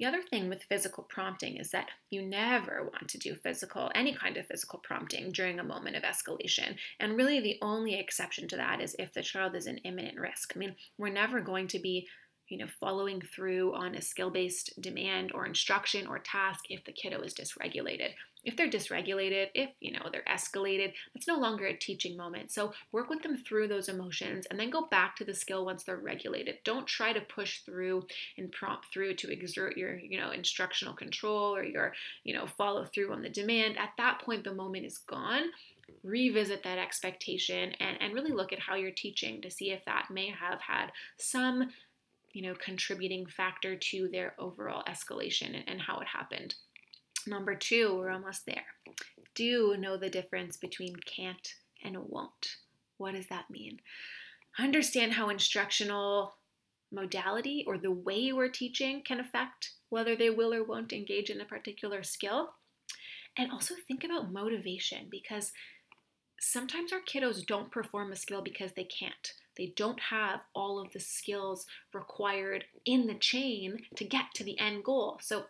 The 0.00 0.06
other 0.06 0.22
thing 0.22 0.48
with 0.48 0.62
physical 0.62 1.04
prompting 1.04 1.58
is 1.58 1.72
that 1.72 1.90
you 2.08 2.22
never 2.22 2.88
want 2.90 3.08
to 3.10 3.18
do 3.18 3.34
physical, 3.34 3.90
any 3.94 4.14
kind 4.14 4.38
of 4.38 4.46
physical 4.46 4.78
prompting 4.78 5.30
during 5.30 5.60
a 5.60 5.62
moment 5.62 5.94
of 5.94 6.04
escalation. 6.04 6.76
And 6.98 7.18
really, 7.18 7.38
the 7.38 7.58
only 7.60 7.96
exception 7.96 8.48
to 8.48 8.56
that 8.56 8.80
is 8.80 8.96
if 8.98 9.12
the 9.12 9.22
child 9.22 9.54
is 9.54 9.66
in 9.66 9.76
imminent 9.78 10.18
risk. 10.18 10.54
I 10.56 10.58
mean, 10.58 10.74
we're 10.96 11.12
never 11.12 11.42
going 11.42 11.66
to 11.68 11.78
be 11.78 12.08
you 12.48 12.56
know, 12.56 12.66
following 12.80 13.20
through 13.20 13.74
on 13.74 13.94
a 13.94 14.00
skill-based 14.00 14.80
demand 14.80 15.32
or 15.34 15.46
instruction 15.46 16.06
or 16.06 16.18
task 16.18 16.64
if 16.70 16.82
the 16.84 16.92
kiddo 16.92 17.20
is 17.20 17.34
dysregulated. 17.34 18.10
If 18.44 18.56
they're 18.56 18.70
dysregulated, 18.70 19.48
if 19.54 19.70
you 19.80 19.92
know 19.92 20.08
they're 20.10 20.24
escalated, 20.28 20.92
that's 21.14 21.28
no 21.28 21.38
longer 21.38 21.66
a 21.66 21.76
teaching 21.76 22.16
moment. 22.16 22.50
So 22.50 22.72
work 22.92 23.10
with 23.10 23.22
them 23.22 23.36
through 23.36 23.68
those 23.68 23.88
emotions 23.88 24.46
and 24.50 24.58
then 24.58 24.70
go 24.70 24.86
back 24.86 25.16
to 25.16 25.24
the 25.24 25.34
skill 25.34 25.64
once 25.64 25.84
they're 25.84 25.96
regulated. 25.96 26.58
Don't 26.64 26.86
try 26.86 27.12
to 27.12 27.20
push 27.20 27.60
through 27.60 28.06
and 28.38 28.50
prompt 28.52 28.86
through 28.92 29.14
to 29.16 29.32
exert 29.32 29.76
your, 29.76 29.98
you 29.98 30.18
know, 30.18 30.30
instructional 30.30 30.94
control 30.94 31.54
or 31.54 31.64
your, 31.64 31.92
you 32.24 32.34
know, 32.34 32.46
follow 32.46 32.84
through 32.84 33.12
on 33.12 33.22
the 33.22 33.28
demand. 33.28 33.76
At 33.78 33.90
that 33.98 34.20
point, 34.20 34.44
the 34.44 34.54
moment 34.54 34.86
is 34.86 34.98
gone 34.98 35.50
revisit 36.02 36.62
that 36.62 36.78
expectation 36.78 37.72
and, 37.80 37.96
and 38.00 38.14
really 38.14 38.30
look 38.30 38.52
at 38.52 38.60
how 38.60 38.74
you're 38.76 38.90
teaching 38.90 39.42
to 39.42 39.50
see 39.50 39.72
if 39.72 39.84
that 39.84 40.06
may 40.10 40.30
have 40.30 40.60
had 40.60 40.86
some 41.18 41.70
you 42.32 42.42
know 42.42 42.54
contributing 42.54 43.26
factor 43.26 43.76
to 43.76 44.08
their 44.08 44.34
overall 44.38 44.84
escalation 44.88 45.48
and, 45.54 45.64
and 45.66 45.80
how 45.80 45.98
it 45.98 46.06
happened 46.06 46.54
Number 47.26 47.54
two, 47.54 47.96
we're 47.96 48.10
almost 48.10 48.46
there. 48.46 48.64
Do 49.34 49.76
know 49.78 49.96
the 49.96 50.10
difference 50.10 50.56
between 50.56 50.96
can't 50.96 51.54
and 51.84 51.96
won't. 51.98 52.56
What 52.98 53.14
does 53.14 53.28
that 53.28 53.50
mean? 53.50 53.80
Understand 54.58 55.12
how 55.12 55.30
instructional 55.30 56.34
modality 56.92 57.64
or 57.66 57.78
the 57.78 57.90
way 57.90 58.32
we're 58.32 58.48
teaching 58.48 59.02
can 59.02 59.20
affect 59.20 59.72
whether 59.88 60.16
they 60.16 60.30
will 60.30 60.52
or 60.52 60.64
won't 60.64 60.92
engage 60.92 61.30
in 61.30 61.40
a 61.40 61.44
particular 61.44 62.02
skill. 62.02 62.50
And 63.36 63.50
also 63.50 63.74
think 63.86 64.04
about 64.04 64.32
motivation 64.32 65.06
because 65.10 65.52
sometimes 66.40 66.92
our 66.92 67.00
kiddos 67.00 67.46
don't 67.46 67.70
perform 67.70 68.12
a 68.12 68.16
skill 68.16 68.42
because 68.42 68.72
they 68.72 68.84
can't. 68.84 69.32
They 69.56 69.72
don't 69.76 70.00
have 70.00 70.40
all 70.54 70.80
of 70.80 70.92
the 70.92 71.00
skills 71.00 71.66
required 71.92 72.64
in 72.84 73.06
the 73.06 73.14
chain 73.14 73.86
to 73.96 74.04
get 74.04 74.26
to 74.34 74.44
the 74.44 74.58
end 74.58 74.84
goal. 74.84 75.18
So 75.22 75.44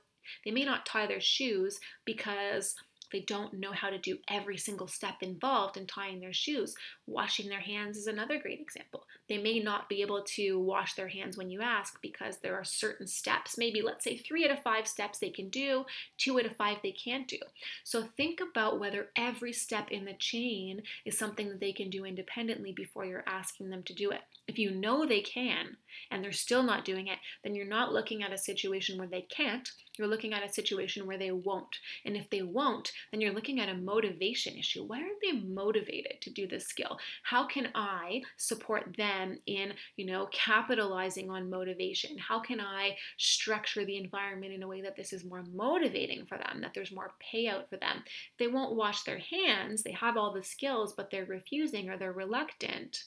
they 0.45 0.51
may 0.51 0.65
not 0.65 0.87
tie 0.87 1.07
their 1.07 1.21
shoes 1.21 1.81
because 2.05 2.75
they 3.13 3.21
don't 3.21 3.55
know 3.55 3.73
how 3.73 3.91
to 3.91 3.99
do 3.99 4.19
every 4.29 4.57
single 4.57 4.87
step 4.87 5.17
involved 5.21 5.77
in 5.77 5.87
tying 5.87 6.21
their 6.21 6.33
shoes. 6.33 6.75
Washing 7.07 7.49
their 7.49 7.61
hands 7.61 7.97
is 7.97 8.07
another 8.07 8.39
great 8.39 8.61
example. 8.61 9.05
They 9.29 9.39
may 9.39 9.61
not 9.61 9.89
be 9.89 10.03
able 10.03 10.23
to 10.37 10.59
wash 10.59 10.95
their 10.95 11.09
hands 11.09 11.37
when 11.37 11.51
you 11.51 11.61
ask 11.61 12.01
because 12.03 12.39
there 12.39 12.55
are 12.55 12.65
certain 12.65 13.07
steps, 13.07 13.59
maybe 13.59 13.83
let's 13.83 14.05
say 14.05 14.17
three 14.17 14.45
out 14.45 14.51
of 14.51 14.63
five 14.63 14.87
steps 14.87 15.19
they 15.19 15.31
can 15.31 15.49
do, 15.49 15.85
two 16.19 16.39
out 16.39 16.47
of 16.47 16.57
five 16.57 16.79
they 16.83 16.93
can't 16.93 17.29
do. 17.29 17.39
So 17.85 18.03
think 18.17 18.41
about 18.41 18.81
whether 18.81 19.11
every 19.17 19.53
step 19.53 19.91
in 19.91 20.05
the 20.05 20.15
chain 20.15 20.83
is 21.05 21.19
something 21.19 21.49
that 21.49 21.61
they 21.61 21.73
can 21.73 21.91
do 21.91 22.05
independently 22.05 22.73
before 22.73 23.05
you're 23.05 23.25
asking 23.27 23.71
them 23.71 23.83
to 23.85 23.95
do 23.95 24.11
it. 24.11 24.21
If 24.49 24.59
you 24.59 24.71
know 24.71 25.07
they 25.07 25.21
can 25.21 25.77
and 26.11 26.25
they're 26.25 26.33
still 26.33 26.63
not 26.63 26.85
doing 26.85 27.07
it, 27.07 27.19
then 27.45 27.55
you're 27.55 27.67
not 27.67 27.93
looking 27.93 28.23
at 28.23 28.33
a 28.33 28.39
situation 28.39 28.99
where 28.99 29.07
they 29.07 29.23
can't, 29.23 29.69
you're 29.97 30.09
looking 30.09 30.33
at 30.33 30.49
a 30.49 30.53
situation 30.53 31.07
where 31.07 31.19
they 31.19 31.31
won't. 31.31 31.79
And 32.05 32.17
if 32.17 32.29
they 32.31 32.43
won't, 32.43 32.93
then 33.11 33.21
you're 33.21 33.33
looking 33.33 33.61
at 33.61 33.69
a 33.69 33.75
motivation 33.75 34.57
issue. 34.57 34.85
Why 34.85 35.01
are 35.01 35.19
they 35.23 35.41
motivated 35.41 36.21
to 36.21 36.31
do 36.31 36.47
this 36.47 36.67
skill? 36.67 36.99
How 37.23 37.47
can 37.47 37.69
I 37.75 38.23
support 38.37 38.95
them 38.97 39.39
in, 39.47 39.75
you 39.97 40.07
know, 40.07 40.29
capitalizing 40.33 41.31
on 41.31 41.51
motivation? 41.51 42.19
How 42.19 42.41
can 42.41 42.61
I 42.61 42.97
structure 43.19 43.85
the 43.85 43.97
environment 43.97 44.53
in 44.53 44.63
a 44.63 44.69
way 44.69 44.81
that 44.83 44.97
this 44.97 45.13
is 45.13 45.25
more 45.25 45.45
motivating 45.53 46.27
for 46.27 46.39
them, 46.39 46.61
that 46.61 46.73
there's 46.75 46.93
more 46.93 47.13
payout 47.35 47.69
for 47.69 47.77
them? 47.77 48.03
They 48.39 48.49
won't 48.49 48.77
wash 48.77 49.03
their 49.03 49.19
hands, 49.19 49.83
they 49.83 49.93
have 49.93 50.17
all 50.17 50.33
the 50.33 50.43
skills, 50.43 50.93
but 50.93 51.11
they're 51.11 51.25
refusing 51.25 51.89
or 51.89 51.97
they're 51.97 52.13
reluctant. 52.13 53.05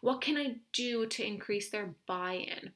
What 0.00 0.20
can 0.20 0.36
I 0.36 0.56
do 0.72 1.06
to 1.06 1.26
increase 1.26 1.70
their 1.70 1.94
buy 2.06 2.34
in? 2.34 2.72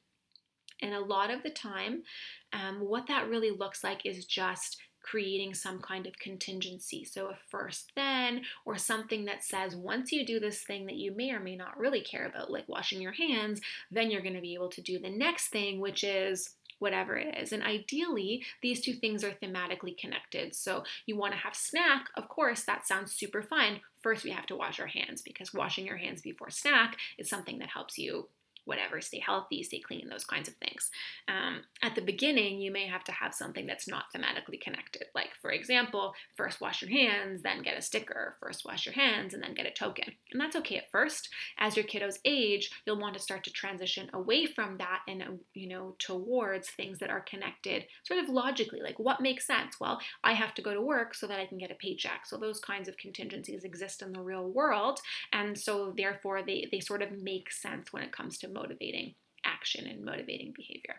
And 0.81 0.93
a 0.93 0.99
lot 0.99 1.31
of 1.31 1.43
the 1.43 1.49
time, 1.49 2.03
um, 2.51 2.81
what 2.81 3.07
that 3.07 3.29
really 3.29 3.51
looks 3.51 3.83
like 3.83 4.05
is 4.05 4.25
just 4.25 4.81
creating 5.03 5.53
some 5.53 5.79
kind 5.79 6.07
of 6.07 6.17
contingency. 6.17 7.05
So 7.05 7.27
a 7.27 7.35
first 7.49 7.91
then, 7.95 8.41
or 8.65 8.77
something 8.77 9.25
that 9.25 9.43
says 9.43 9.75
once 9.75 10.11
you 10.11 10.25
do 10.25 10.39
this 10.39 10.63
thing 10.63 10.85
that 10.87 10.95
you 10.95 11.15
may 11.15 11.31
or 11.31 11.39
may 11.39 11.55
not 11.55 11.77
really 11.77 12.01
care 12.01 12.25
about, 12.25 12.51
like 12.51 12.67
washing 12.67 13.01
your 13.01 13.11
hands, 13.11 13.61
then 13.91 14.09
you're 14.09 14.21
going 14.21 14.35
to 14.35 14.41
be 14.41 14.53
able 14.55 14.69
to 14.69 14.81
do 14.81 14.99
the 14.99 15.09
next 15.09 15.49
thing, 15.49 15.79
which 15.79 16.03
is 16.03 16.55
whatever 16.79 17.15
it 17.15 17.37
is. 17.37 17.53
And 17.53 17.63
ideally, 17.63 18.43
these 18.61 18.81
two 18.81 18.93
things 18.93 19.23
are 19.23 19.31
thematically 19.31 19.97
connected. 19.97 20.53
So 20.55 20.83
you 21.05 21.15
want 21.15 21.33
to 21.33 21.39
have 21.39 21.55
snack, 21.55 22.07
of 22.17 22.27
course, 22.27 22.63
that 22.63 22.85
sounds 22.85 23.13
super 23.13 23.41
fun. 23.41 23.79
First, 24.01 24.23
we 24.23 24.31
have 24.31 24.45
to 24.47 24.55
wash 24.55 24.79
our 24.79 24.87
hands 24.87 25.21
because 25.21 25.53
washing 25.53 25.85
your 25.85 25.97
hands 25.97 26.21
before 26.21 26.49
snack 26.49 26.97
is 27.17 27.29
something 27.29 27.59
that 27.59 27.69
helps 27.69 27.97
you 27.97 28.27
whatever, 28.65 29.01
stay 29.01 29.19
healthy, 29.19 29.63
stay 29.63 29.79
clean, 29.79 30.07
those 30.09 30.25
kinds 30.25 30.47
of 30.47 30.55
things. 30.55 30.89
Um, 31.27 31.61
at 31.81 31.95
the 31.95 32.01
beginning, 32.01 32.61
you 32.61 32.71
may 32.71 32.87
have 32.87 33.03
to 33.05 33.11
have 33.11 33.33
something 33.33 33.65
that's 33.65 33.87
not 33.87 34.05
thematically 34.15 34.59
connected. 34.61 35.05
Like, 35.13 35.29
for 35.41 35.51
example, 35.51 36.13
first 36.35 36.61
wash 36.61 36.81
your 36.81 36.91
hands, 36.91 37.41
then 37.43 37.61
get 37.61 37.77
a 37.77 37.81
sticker, 37.81 38.35
first 38.39 38.65
wash 38.65 38.85
your 38.85 38.95
hands, 38.95 39.33
and 39.33 39.43
then 39.43 39.53
get 39.53 39.65
a 39.65 39.71
token. 39.71 40.05
And 40.31 40.39
that's 40.39 40.55
okay 40.57 40.77
at 40.77 40.91
first. 40.91 41.29
As 41.57 41.75
your 41.75 41.85
kiddos 41.85 42.19
age, 42.25 42.71
you'll 42.85 42.99
want 42.99 43.15
to 43.15 43.21
start 43.21 43.43
to 43.45 43.51
transition 43.51 44.09
away 44.13 44.45
from 44.45 44.77
that 44.77 45.01
and, 45.07 45.39
you 45.53 45.67
know, 45.67 45.95
towards 45.99 46.69
things 46.69 46.99
that 46.99 47.09
are 47.09 47.21
connected 47.21 47.85
sort 48.03 48.23
of 48.23 48.29
logically. 48.29 48.81
Like, 48.81 48.99
what 48.99 49.21
makes 49.21 49.45
sense? 49.45 49.79
Well, 49.79 49.99
I 50.23 50.33
have 50.33 50.53
to 50.55 50.61
go 50.61 50.73
to 50.73 50.81
work 50.81 51.15
so 51.15 51.27
that 51.27 51.39
I 51.39 51.45
can 51.45 51.57
get 51.57 51.71
a 51.71 51.75
paycheck. 51.75 52.25
So 52.25 52.37
those 52.37 52.59
kinds 52.59 52.87
of 52.87 52.97
contingencies 52.97 53.63
exist 53.63 54.01
in 54.01 54.13
the 54.13 54.21
real 54.21 54.47
world. 54.47 54.99
And 55.31 55.57
so, 55.57 55.93
therefore, 55.95 56.41
they, 56.43 56.67
they 56.71 56.79
sort 56.79 57.01
of 57.01 57.11
make 57.11 57.51
sense 57.51 57.91
when 57.91 58.03
it 58.03 58.11
comes 58.11 58.37
to 58.39 58.47
motivating 58.53 59.15
action 59.45 59.87
and 59.87 60.05
motivating 60.05 60.53
behavior. 60.55 60.95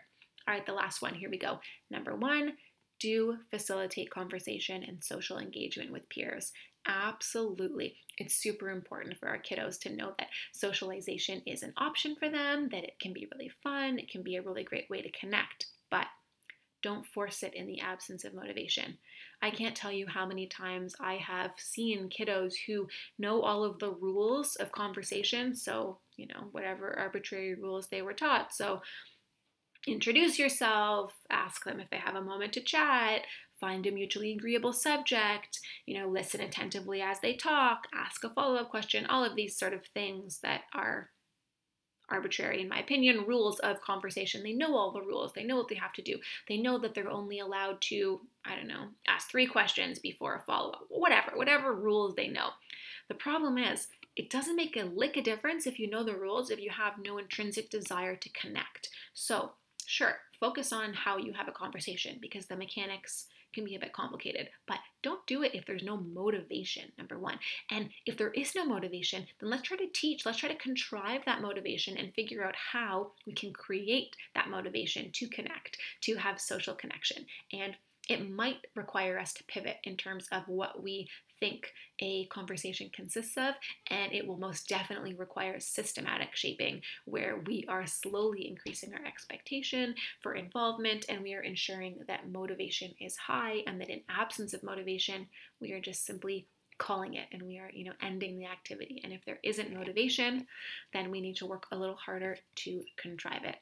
All 0.47 0.53
right, 0.53 0.65
the 0.65 0.73
last 0.73 1.01
one, 1.01 1.15
here 1.15 1.29
we 1.29 1.37
go. 1.37 1.59
Number 1.89 2.15
one, 2.15 2.53
do 2.99 3.37
facilitate 3.49 4.11
conversation 4.11 4.83
and 4.83 5.03
social 5.03 5.39
engagement 5.39 5.91
with 5.91 6.09
peers. 6.09 6.51
Absolutely. 6.87 7.95
It's 8.17 8.35
super 8.35 8.69
important 8.69 9.17
for 9.17 9.27
our 9.27 9.39
kiddos 9.39 9.79
to 9.81 9.95
know 9.95 10.13
that 10.19 10.27
socialization 10.53 11.41
is 11.47 11.63
an 11.63 11.73
option 11.77 12.15
for 12.15 12.29
them, 12.29 12.69
that 12.71 12.83
it 12.83 12.99
can 12.99 13.11
be 13.11 13.27
really 13.33 13.51
fun, 13.63 13.97
it 13.97 14.09
can 14.09 14.21
be 14.21 14.35
a 14.35 14.41
really 14.41 14.63
great 14.63 14.89
way 14.89 15.01
to 15.01 15.19
connect, 15.19 15.65
but 15.89 16.05
don't 16.83 17.07
force 17.07 17.41
it 17.41 17.55
in 17.55 17.65
the 17.65 17.81
absence 17.81 18.23
of 18.23 18.35
motivation. 18.35 18.97
I 19.41 19.49
can't 19.49 19.75
tell 19.75 19.91
you 19.91 20.05
how 20.07 20.27
many 20.27 20.45
times 20.45 20.95
I 20.99 21.15
have 21.15 21.51
seen 21.57 22.09
kiddos 22.09 22.53
who 22.67 22.87
know 23.17 23.41
all 23.41 23.63
of 23.63 23.79
the 23.79 23.91
rules 23.91 24.55
of 24.57 24.71
conversation, 24.71 25.55
so, 25.55 25.97
you 26.17 26.27
know, 26.27 26.47
whatever 26.51 26.97
arbitrary 26.97 27.55
rules 27.55 27.87
they 27.87 28.01
were 28.01 28.13
taught. 28.13 28.53
So, 28.53 28.81
introduce 29.87 30.39
yourself, 30.39 31.13
ask 31.29 31.63
them 31.63 31.79
if 31.79 31.89
they 31.89 31.97
have 31.97 32.15
a 32.15 32.21
moment 32.21 32.53
to 32.53 32.61
chat, 32.61 33.21
find 33.59 33.85
a 33.85 33.91
mutually 33.91 34.33
agreeable 34.33 34.73
subject, 34.73 35.59
you 35.85 35.99
know, 35.99 36.07
listen 36.07 36.41
attentively 36.41 37.01
as 37.01 37.19
they 37.19 37.35
talk, 37.35 37.87
ask 37.93 38.23
a 38.23 38.29
follow 38.29 38.55
up 38.55 38.69
question, 38.69 39.05
all 39.05 39.23
of 39.23 39.35
these 39.35 39.57
sort 39.57 39.73
of 39.73 39.85
things 39.93 40.39
that 40.41 40.61
are 40.73 41.09
arbitrary, 42.09 42.61
in 42.61 42.69
my 42.69 42.79
opinion, 42.79 43.25
rules 43.25 43.59
of 43.59 43.81
conversation. 43.81 44.43
They 44.43 44.53
know 44.53 44.75
all 44.75 44.91
the 44.91 45.01
rules, 45.01 45.33
they 45.33 45.43
know 45.43 45.55
what 45.55 45.67
they 45.69 45.75
have 45.75 45.93
to 45.93 46.01
do. 46.01 46.19
They 46.47 46.57
know 46.57 46.77
that 46.79 46.93
they're 46.93 47.09
only 47.09 47.39
allowed 47.39 47.81
to, 47.81 48.21
I 48.45 48.55
don't 48.55 48.67
know, 48.67 48.87
ask 49.07 49.29
three 49.29 49.47
questions 49.47 49.99
before 49.99 50.35
a 50.35 50.41
follow 50.41 50.71
up, 50.71 50.85
whatever, 50.89 51.31
whatever 51.35 51.73
rules 51.73 52.15
they 52.15 52.27
know. 52.27 52.49
The 53.07 53.15
problem 53.15 53.57
is, 53.57 53.87
it 54.15 54.29
doesn't 54.29 54.55
make 54.55 54.77
a 54.77 54.83
lick 54.83 55.17
of 55.17 55.23
difference 55.23 55.67
if 55.67 55.79
you 55.79 55.89
know 55.89 56.03
the 56.03 56.15
rules 56.15 56.49
if 56.49 56.59
you 56.59 56.69
have 56.69 56.93
no 57.03 57.17
intrinsic 57.17 57.69
desire 57.69 58.15
to 58.15 58.29
connect. 58.29 58.89
So, 59.13 59.51
sure, 59.85 60.17
focus 60.39 60.71
on 60.71 60.93
how 60.93 61.17
you 61.17 61.33
have 61.33 61.47
a 61.47 61.53
conversation 61.53 62.17
because 62.21 62.45
the 62.45 62.55
mechanics 62.55 63.27
can 63.53 63.65
be 63.65 63.75
a 63.75 63.79
bit 63.79 63.93
complicated, 63.93 64.49
but 64.67 64.77
don't 65.01 65.25
do 65.25 65.41
it 65.41 65.55
if 65.55 65.65
there's 65.65 65.83
no 65.83 65.97
motivation, 65.97 66.91
number 66.97 67.17
one. 67.17 67.39
And 67.71 67.89
if 68.05 68.17
there 68.17 68.31
is 68.31 68.53
no 68.53 68.65
motivation, 68.65 69.25
then 69.39 69.49
let's 69.49 69.63
try 69.63 69.77
to 69.77 69.87
teach, 69.93 70.25
let's 70.25 70.37
try 70.37 70.49
to 70.49 70.55
contrive 70.55 71.23
that 71.25 71.41
motivation 71.41 71.97
and 71.97 72.13
figure 72.13 72.43
out 72.43 72.55
how 72.73 73.11
we 73.25 73.33
can 73.33 73.53
create 73.53 74.15
that 74.35 74.49
motivation 74.49 75.09
to 75.13 75.29
connect, 75.29 75.77
to 76.01 76.15
have 76.15 76.39
social 76.39 76.75
connection. 76.75 77.25
And 77.53 77.75
it 78.09 78.29
might 78.29 78.67
require 78.75 79.17
us 79.17 79.33
to 79.33 79.43
pivot 79.45 79.77
in 79.83 79.97
terms 79.97 80.27
of 80.31 80.43
what 80.47 80.83
we 80.83 81.07
think 81.39 81.71
a 82.01 82.25
conversation 82.25 82.89
consists 82.93 83.37
of, 83.37 83.55
and 83.89 84.13
it 84.13 84.27
will 84.27 84.37
most 84.37 84.67
definitely 84.67 85.13
require 85.13 85.59
systematic 85.59 86.35
shaping 86.35 86.81
where 87.05 87.41
we 87.45 87.65
are 87.67 87.85
slowly 87.85 88.47
increasing 88.47 88.93
our 88.93 89.05
expectation 89.05 89.95
for 90.21 90.35
involvement 90.35 91.05
and 91.09 91.21
we 91.21 91.33
are 91.33 91.41
ensuring 91.41 91.99
that 92.07 92.29
motivation 92.29 92.93
is 92.99 93.15
high 93.15 93.63
and 93.67 93.79
that 93.79 93.89
in 93.89 94.01
absence 94.09 94.53
of 94.53 94.63
motivation, 94.63 95.27
we 95.59 95.71
are 95.71 95.81
just 95.81 96.05
simply 96.05 96.47
calling 96.77 97.13
it 97.13 97.27
and 97.31 97.41
we 97.41 97.57
are 97.57 97.69
you 97.73 97.85
know 97.85 97.93
ending 98.01 98.37
the 98.37 98.45
activity. 98.45 98.99
And 99.03 99.13
if 99.13 99.23
there 99.25 99.39
isn't 99.43 99.73
motivation 99.73 100.45
then 100.93 101.09
we 101.09 101.21
need 101.21 101.37
to 101.37 101.45
work 101.45 101.67
a 101.71 101.77
little 101.77 101.95
harder 101.95 102.37
to 102.55 102.83
contrive 102.97 103.43
it. 103.45 103.55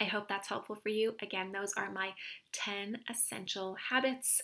I 0.00 0.04
hope 0.04 0.28
that's 0.28 0.48
helpful 0.48 0.76
for 0.76 0.88
you. 0.88 1.14
Again, 1.20 1.52
those 1.52 1.74
are 1.76 1.90
my 1.90 2.12
10 2.52 3.00
essential 3.10 3.76
habits 3.90 4.40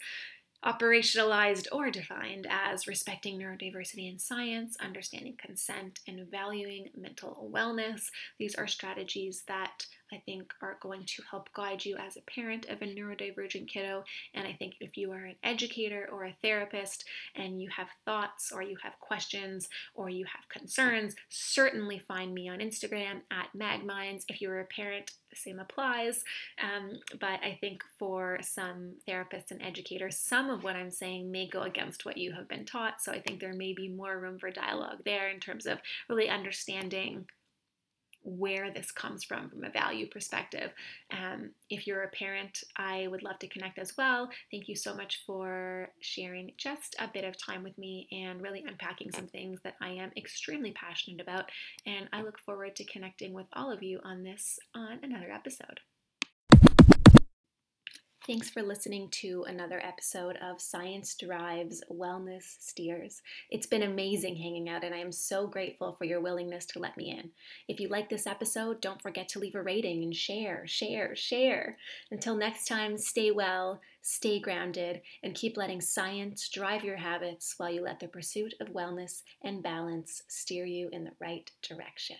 operationalized 0.65 1.67
or 1.73 1.91
defined 1.91 2.47
as 2.51 2.87
respecting 2.87 3.39
neurodiversity 3.39 4.11
in 4.11 4.19
science, 4.19 4.77
understanding 4.81 5.37
consent, 5.39 6.01
and 6.09 6.29
valuing 6.31 6.89
mental 6.97 7.51
wellness. 7.55 8.03
These 8.39 8.55
are 8.55 8.67
strategies 8.67 9.45
that 9.49 9.87
I 10.13 10.23
think 10.25 10.53
are 10.63 10.79
going 10.81 11.05
to 11.05 11.23
help 11.31 11.53
guide 11.53 11.85
you 11.85 11.97
as 11.97 12.17
a 12.17 12.23
parent 12.23 12.67
of 12.67 12.83
a 12.83 12.87
neurodivergent 12.87 13.69
kiddo. 13.69 14.05
And 14.35 14.47
I 14.47 14.53
think 14.53 14.75
if 14.81 14.97
you 14.97 15.13
are 15.13 15.25
an 15.25 15.37
educator 15.43 16.09
or 16.13 16.25
a 16.25 16.37
therapist 16.43 17.05
and 17.35 17.61
you 17.61 17.69
have 17.77 17.89
thoughts 18.05 18.53
or 18.53 18.63
you 18.63 18.77
have 18.83 18.99
questions 19.01 19.69
or 19.95 20.09
you 20.09 20.25
have 20.27 20.49
concerns, 20.49 21.15
certainly 21.29 21.99
find 21.99 22.33
me 22.33 22.49
on 22.49 22.59
Instagram 22.59 23.23
at 23.31 23.49
magminds. 23.57 24.25
If 24.29 24.41
you're 24.41 24.61
a 24.61 24.67
parent, 24.67 25.13
the 25.31 25.37
same 25.37 25.59
applies. 25.59 26.25
Um, 26.63 26.99
but 27.21 27.41
I 27.43 27.59
think 27.61 27.83
for 27.99 28.39
some 28.43 28.95
therapists 29.09 29.51
and 29.51 29.63
educators, 29.63 30.17
some 30.17 30.51
of 30.51 30.65
what 30.65 30.77
I'm 30.77 30.91
saying 30.91 31.31
may 31.31 31.49
go 31.49 31.63
against 31.63 32.05
what 32.05 32.17
you 32.17 32.33
have 32.33 32.49
been 32.49 32.65
taught. 32.65 33.03
So 33.03 33.13
I 33.13 33.21
think 33.21 33.41
there 33.41 33.53
may 33.53 33.73
be 33.73 33.89
more 33.89 34.19
room 34.19 34.39
for 34.39 34.51
dialogue 34.51 34.99
there 35.05 35.29
in 35.29 35.41
terms 35.41 35.67
of 35.67 35.81
really 36.09 36.29
understanding 36.29 37.27
where 38.27 38.73
this 38.73 38.91
comes 38.91 39.23
from 39.23 39.49
from 39.49 39.65
a 39.65 39.71
value 39.71 40.09
perspective. 40.09 40.73
Um, 41.13 41.51
if 41.71 41.87
you're 41.87 42.03
a 42.03 42.09
parent, 42.09 42.65
I 42.77 43.07
would 43.07 43.23
love 43.23 43.39
to 43.39 43.49
connect 43.49 43.79
as 43.79 43.97
well. 43.97 44.29
Thank 44.51 44.69
you 44.69 44.75
so 44.75 44.95
much 44.95 45.23
for 45.25 45.89
sharing 46.01 46.51
just 46.59 46.97
a 46.99 47.09
bit 47.13 47.25
of 47.25 47.39
time 47.39 47.63
with 47.63 47.79
me 47.79 48.09
and 48.11 48.43
really 48.43 48.65
unpacking 48.67 49.13
some 49.13 49.29
things 49.29 49.61
that 49.63 49.77
I 49.81 49.91
am 49.91 50.11
extremely 50.17 50.73
passionate 50.73 51.21
about. 51.21 51.51
And 51.87 52.09
I 52.13 52.23
look 52.23 52.39
forward 52.41 52.75
to 52.77 52.85
connecting 52.85 53.33
with 53.33 53.47
all 53.53 53.71
of 53.71 53.83
you 53.83 54.01
on 54.05 54.25
this 54.25 54.59
on 54.75 54.99
another 55.03 55.31
episode. 55.31 55.81
Thanks 58.27 58.51
for 58.51 58.61
listening 58.61 59.09
to 59.11 59.45
another 59.47 59.79
episode 59.79 60.37
of 60.43 60.61
Science 60.61 61.15
Drives 61.15 61.81
Wellness 61.89 62.57
Steers. 62.59 63.23
It's 63.51 63.69
been 63.69 63.85
amazing 63.85 64.35
hanging 64.35 64.69
out, 64.69 64.83
and 64.83 64.93
I 64.93 64.99
am 64.99 65.13
so 65.13 65.47
grateful 65.47 65.93
for 65.93 66.07
your 66.07 66.21
willingness 66.21 66.67
to 66.67 66.81
let 66.81 66.97
me 66.97 67.17
in. 67.17 67.31
If 67.69 67.79
you 67.79 67.87
like 67.87 68.09
this 68.09 68.27
episode, 68.27 68.81
don't 68.81 69.01
forget 69.01 69.29
to 69.29 69.39
leave 69.39 69.55
a 69.55 69.63
rating 69.63 70.03
and 70.03 70.17
share, 70.17 70.67
share, 70.67 71.15
share. 71.15 71.77
Until 72.11 72.35
next 72.35 72.67
time, 72.67 72.99
stay 72.99 73.31
well, 73.31 73.81
stay 74.03 74.41
grounded, 74.41 75.03
and 75.23 75.33
keep 75.33 75.57
letting 75.57 75.81
science 75.81 76.49
drive 76.49 76.83
your 76.83 76.97
habits 76.97 77.55
while 77.59 77.71
you 77.71 77.83
let 77.83 78.01
the 78.01 78.09
pursuit 78.09 78.55
of 78.61 78.71
wellness 78.71 79.23
and 79.45 79.63
balance 79.63 80.25
steer 80.27 80.65
you 80.65 80.89
in 80.91 81.05
the 81.05 81.13
right 81.21 81.49
direction. 81.63 82.17